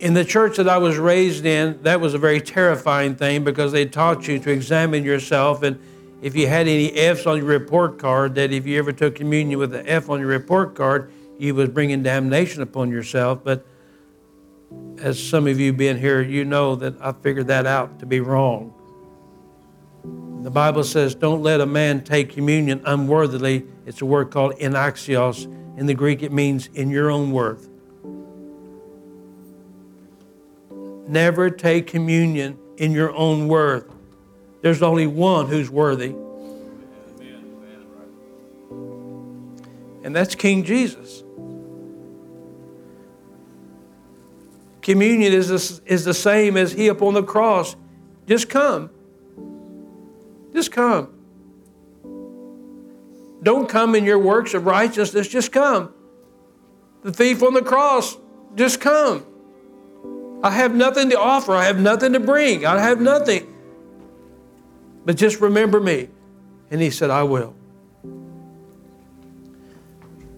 In 0.00 0.14
the 0.14 0.24
church 0.24 0.56
that 0.56 0.68
I 0.68 0.78
was 0.78 0.98
raised 0.98 1.46
in, 1.46 1.80
that 1.84 2.00
was 2.00 2.14
a 2.14 2.18
very 2.18 2.40
terrifying 2.40 3.14
thing 3.14 3.44
because 3.44 3.70
they 3.70 3.86
taught 3.86 4.26
you 4.26 4.40
to 4.40 4.50
examine 4.50 5.04
yourself. 5.04 5.62
And 5.62 5.78
if 6.22 6.34
you 6.34 6.48
had 6.48 6.66
any 6.66 6.92
F's 6.92 7.24
on 7.24 7.36
your 7.36 7.46
report 7.46 8.00
card, 8.00 8.34
that 8.34 8.50
if 8.52 8.66
you 8.66 8.80
ever 8.80 8.90
took 8.90 9.14
communion 9.14 9.60
with 9.60 9.72
an 9.76 9.86
F 9.86 10.10
on 10.10 10.18
your 10.18 10.28
report 10.28 10.74
card, 10.74 11.12
you 11.38 11.54
was 11.54 11.68
bringing 11.68 12.02
damnation 12.02 12.62
upon 12.62 12.90
yourself. 12.90 13.44
But 13.44 13.64
as 14.98 15.22
some 15.22 15.46
of 15.46 15.58
you 15.58 15.72
being 15.72 15.98
here, 15.98 16.22
you 16.22 16.44
know 16.44 16.76
that 16.76 16.94
I 17.00 17.12
figured 17.12 17.48
that 17.48 17.66
out 17.66 17.98
to 18.00 18.06
be 18.06 18.20
wrong. 18.20 18.72
The 20.42 20.50
Bible 20.50 20.84
says, 20.84 21.14
don't 21.14 21.42
let 21.42 21.60
a 21.60 21.66
man 21.66 22.02
take 22.02 22.30
communion 22.30 22.82
unworthily. 22.84 23.64
It's 23.86 24.00
a 24.00 24.06
word 24.06 24.30
called 24.30 24.54
anaxios. 24.56 25.44
In 25.78 25.86
the 25.86 25.94
Greek, 25.94 26.22
it 26.22 26.32
means 26.32 26.68
in 26.74 26.90
your 26.90 27.10
own 27.10 27.30
worth. 27.30 27.68
Never 31.08 31.50
take 31.50 31.86
communion 31.86 32.58
in 32.76 32.92
your 32.92 33.12
own 33.12 33.48
worth. 33.48 33.92
There's 34.62 34.82
only 34.82 35.06
one 35.06 35.46
who's 35.46 35.70
worthy. 35.70 36.14
And 40.04 40.14
that's 40.14 40.34
King 40.34 40.64
Jesus. 40.64 41.21
Communion 44.82 45.32
is 45.32 45.48
the, 45.48 45.80
is 45.86 46.04
the 46.04 46.12
same 46.12 46.56
as 46.56 46.72
He 46.72 46.88
upon 46.88 47.14
the 47.14 47.22
cross. 47.22 47.76
Just 48.26 48.50
come. 48.50 48.90
Just 50.52 50.72
come. 50.72 51.08
Don't 53.42 53.68
come 53.68 53.94
in 53.94 54.04
your 54.04 54.18
works 54.18 54.54
of 54.54 54.66
righteousness, 54.66 55.26
just 55.28 55.50
come. 55.50 55.92
The 57.02 57.12
thief 57.12 57.42
on 57.42 57.54
the 57.54 57.62
cross, 57.62 58.16
just 58.54 58.80
come. 58.80 59.26
I 60.42 60.50
have 60.50 60.74
nothing 60.74 61.10
to 61.10 61.18
offer, 61.18 61.52
I 61.54 61.64
have 61.64 61.80
nothing 61.80 62.12
to 62.12 62.20
bring, 62.20 62.64
I 62.66 62.80
have 62.80 63.00
nothing. 63.00 63.48
But 65.04 65.16
just 65.16 65.40
remember 65.40 65.80
me. 65.80 66.08
And 66.70 66.80
he 66.80 66.90
said, 66.90 67.10
I 67.10 67.24
will. 67.24 67.54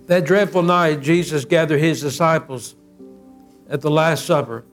That 0.07 0.25
dreadful 0.25 0.63
night, 0.63 1.01
Jesus 1.01 1.45
gathered 1.45 1.79
his 1.79 2.01
disciples 2.01 2.75
at 3.69 3.81
the 3.81 3.91
Last 3.91 4.27
Supper. 4.27 4.65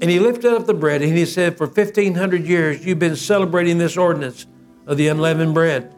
And 0.00 0.10
he 0.10 0.18
lifted 0.18 0.52
up 0.52 0.66
the 0.66 0.74
bread 0.74 1.02
and 1.02 1.16
he 1.16 1.24
said, 1.24 1.56
For 1.56 1.66
1,500 1.66 2.46
years, 2.46 2.84
you've 2.84 2.98
been 2.98 3.16
celebrating 3.16 3.78
this 3.78 3.96
ordinance 3.96 4.46
of 4.86 4.96
the 4.96 5.08
unleavened 5.08 5.54
bread. 5.54 5.92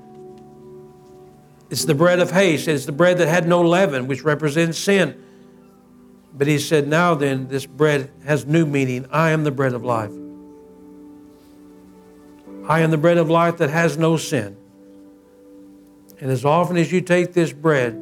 It's 1.70 1.84
the 1.84 1.94
bread 1.94 2.20
of 2.20 2.30
haste. 2.30 2.68
It's 2.68 2.86
the 2.86 2.92
bread 2.92 3.18
that 3.18 3.28
had 3.28 3.46
no 3.46 3.60
leaven, 3.60 4.06
which 4.06 4.22
represents 4.22 4.78
sin. 4.78 5.22
But 6.32 6.46
he 6.46 6.58
said, 6.58 6.88
Now 6.88 7.14
then, 7.14 7.48
this 7.48 7.66
bread 7.66 8.10
has 8.24 8.46
new 8.46 8.64
meaning. 8.64 9.06
I 9.10 9.30
am 9.30 9.44
the 9.44 9.50
bread 9.50 9.74
of 9.74 9.84
life. 9.84 10.12
I 12.68 12.80
am 12.80 12.90
the 12.90 12.98
bread 12.98 13.18
of 13.18 13.28
life 13.28 13.58
that 13.58 13.70
has 13.70 13.96
no 13.96 14.16
sin. 14.16 14.56
And 16.20 16.30
as 16.30 16.44
often 16.44 16.76
as 16.76 16.92
you 16.92 17.00
take 17.00 17.32
this 17.32 17.52
bread, 17.52 17.94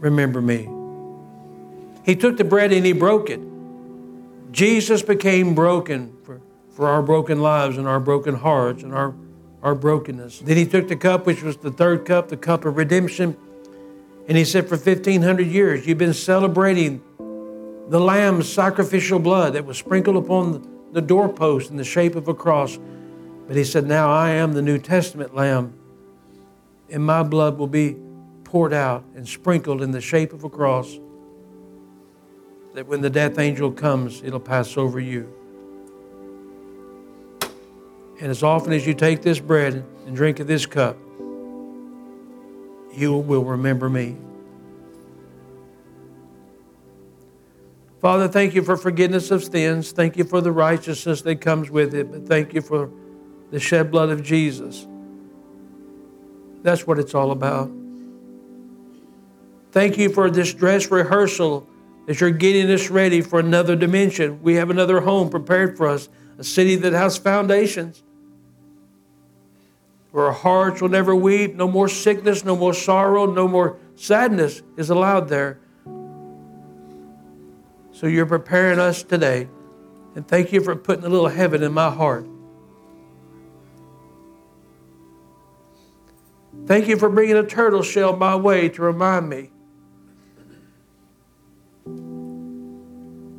remember 0.00 0.40
me. 0.40 0.77
He 2.04 2.16
took 2.16 2.36
the 2.36 2.44
bread 2.44 2.72
and 2.72 2.84
he 2.84 2.92
broke 2.92 3.30
it. 3.30 3.40
Jesus 4.50 5.02
became 5.02 5.54
broken 5.54 6.16
for, 6.22 6.40
for 6.70 6.88
our 6.88 7.02
broken 7.02 7.40
lives 7.40 7.76
and 7.76 7.86
our 7.86 8.00
broken 8.00 8.34
hearts 8.34 8.82
and 8.82 8.94
our, 8.94 9.14
our 9.62 9.74
brokenness. 9.74 10.40
Then 10.40 10.56
he 10.56 10.66
took 10.66 10.88
the 10.88 10.96
cup, 10.96 11.26
which 11.26 11.42
was 11.42 11.58
the 11.58 11.70
third 11.70 12.04
cup, 12.04 12.28
the 12.28 12.36
cup 12.36 12.64
of 12.64 12.76
redemption, 12.76 13.36
and 14.26 14.36
he 14.36 14.44
said, 14.44 14.68
For 14.68 14.76
1,500 14.76 15.46
years, 15.46 15.86
you've 15.86 15.98
been 15.98 16.14
celebrating 16.14 17.02
the 17.88 18.00
Lamb's 18.00 18.50
sacrificial 18.50 19.18
blood 19.18 19.54
that 19.54 19.64
was 19.64 19.78
sprinkled 19.78 20.16
upon 20.16 20.66
the 20.92 21.00
doorpost 21.00 21.70
in 21.70 21.76
the 21.76 21.84
shape 21.84 22.14
of 22.14 22.28
a 22.28 22.34
cross. 22.34 22.78
But 23.46 23.56
he 23.56 23.64
said, 23.64 23.86
Now 23.86 24.10
I 24.10 24.30
am 24.30 24.52
the 24.52 24.62
New 24.62 24.78
Testament 24.78 25.34
Lamb, 25.34 25.72
and 26.90 27.04
my 27.04 27.22
blood 27.22 27.58
will 27.58 27.66
be 27.66 27.96
poured 28.44 28.72
out 28.72 29.04
and 29.14 29.26
sprinkled 29.26 29.82
in 29.82 29.90
the 29.90 30.00
shape 30.00 30.32
of 30.32 30.44
a 30.44 30.50
cross 30.50 30.98
that 32.78 32.86
when 32.86 33.00
the 33.00 33.10
death 33.10 33.40
angel 33.40 33.72
comes, 33.72 34.22
it'll 34.22 34.38
pass 34.38 34.76
over 34.76 35.00
you. 35.00 35.28
And 38.20 38.30
as 38.30 38.44
often 38.44 38.72
as 38.72 38.86
you 38.86 38.94
take 38.94 39.20
this 39.20 39.40
bread 39.40 39.84
and 40.06 40.14
drink 40.14 40.38
of 40.38 40.46
this 40.46 40.64
cup, 40.64 40.96
you 42.92 43.16
will 43.16 43.42
remember 43.42 43.90
me. 43.90 44.16
Father, 48.00 48.28
thank 48.28 48.54
you 48.54 48.62
for 48.62 48.76
forgiveness 48.76 49.32
of 49.32 49.42
sins. 49.42 49.90
Thank 49.90 50.16
you 50.16 50.22
for 50.22 50.40
the 50.40 50.52
righteousness 50.52 51.22
that 51.22 51.40
comes 51.40 51.72
with 51.72 51.94
it. 51.94 52.12
But 52.12 52.28
thank 52.28 52.54
you 52.54 52.60
for 52.62 52.92
the 53.50 53.58
shed 53.58 53.90
blood 53.90 54.10
of 54.10 54.22
Jesus. 54.22 54.86
That's 56.62 56.86
what 56.86 57.00
it's 57.00 57.16
all 57.16 57.32
about. 57.32 57.72
Thank 59.72 59.98
you 59.98 60.10
for 60.10 60.30
this 60.30 60.54
dress 60.54 60.92
rehearsal 60.92 61.68
as 62.08 62.22
you're 62.22 62.30
getting 62.30 62.70
us 62.70 62.88
ready 62.88 63.20
for 63.20 63.38
another 63.38 63.76
dimension. 63.76 64.42
We 64.42 64.54
have 64.54 64.70
another 64.70 65.02
home 65.02 65.28
prepared 65.28 65.76
for 65.76 65.86
us, 65.86 66.08
a 66.38 66.44
city 66.44 66.74
that 66.76 66.94
has 66.94 67.18
foundations. 67.18 68.02
Where 70.10 70.24
our 70.24 70.32
hearts 70.32 70.80
will 70.80 70.88
never 70.88 71.14
weep, 71.14 71.54
no 71.54 71.68
more 71.68 71.86
sickness, 71.86 72.46
no 72.46 72.56
more 72.56 72.72
sorrow, 72.72 73.26
no 73.26 73.46
more 73.46 73.76
sadness 73.94 74.62
is 74.78 74.88
allowed 74.88 75.28
there. 75.28 75.60
So 77.92 78.06
you're 78.06 78.26
preparing 78.26 78.78
us 78.78 79.02
today. 79.02 79.48
And 80.14 80.26
thank 80.26 80.50
you 80.50 80.62
for 80.62 80.74
putting 80.74 81.04
a 81.04 81.08
little 81.10 81.28
heaven 81.28 81.62
in 81.62 81.74
my 81.74 81.90
heart. 81.90 82.26
Thank 86.66 86.88
you 86.88 86.96
for 86.96 87.10
bringing 87.10 87.36
a 87.36 87.44
turtle 87.44 87.82
shell 87.82 88.16
my 88.16 88.34
way 88.34 88.70
to 88.70 88.82
remind 88.82 89.28
me 89.28 89.50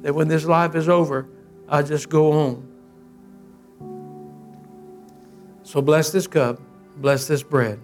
that 0.01 0.13
when 0.13 0.27
this 0.27 0.45
life 0.45 0.75
is 0.75 0.89
over, 0.89 1.27
I 1.67 1.83
just 1.83 2.09
go 2.09 2.31
on. 2.31 2.65
So 5.63 5.81
bless 5.81 6.11
this 6.11 6.25
cup, 6.25 6.59
bless 6.97 7.27
this 7.27 7.43
bread, 7.43 7.79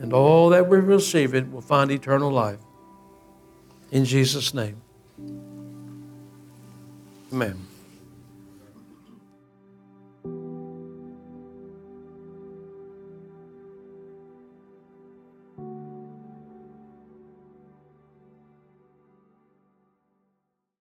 and 0.00 0.12
all 0.12 0.48
that 0.48 0.68
we 0.68 0.78
receive 0.78 1.34
it 1.34 1.50
will 1.52 1.60
find 1.60 1.90
eternal 1.90 2.32
life. 2.32 2.58
In 3.92 4.04
Jesus' 4.04 4.52
name. 4.52 4.82
Amen. 7.32 7.67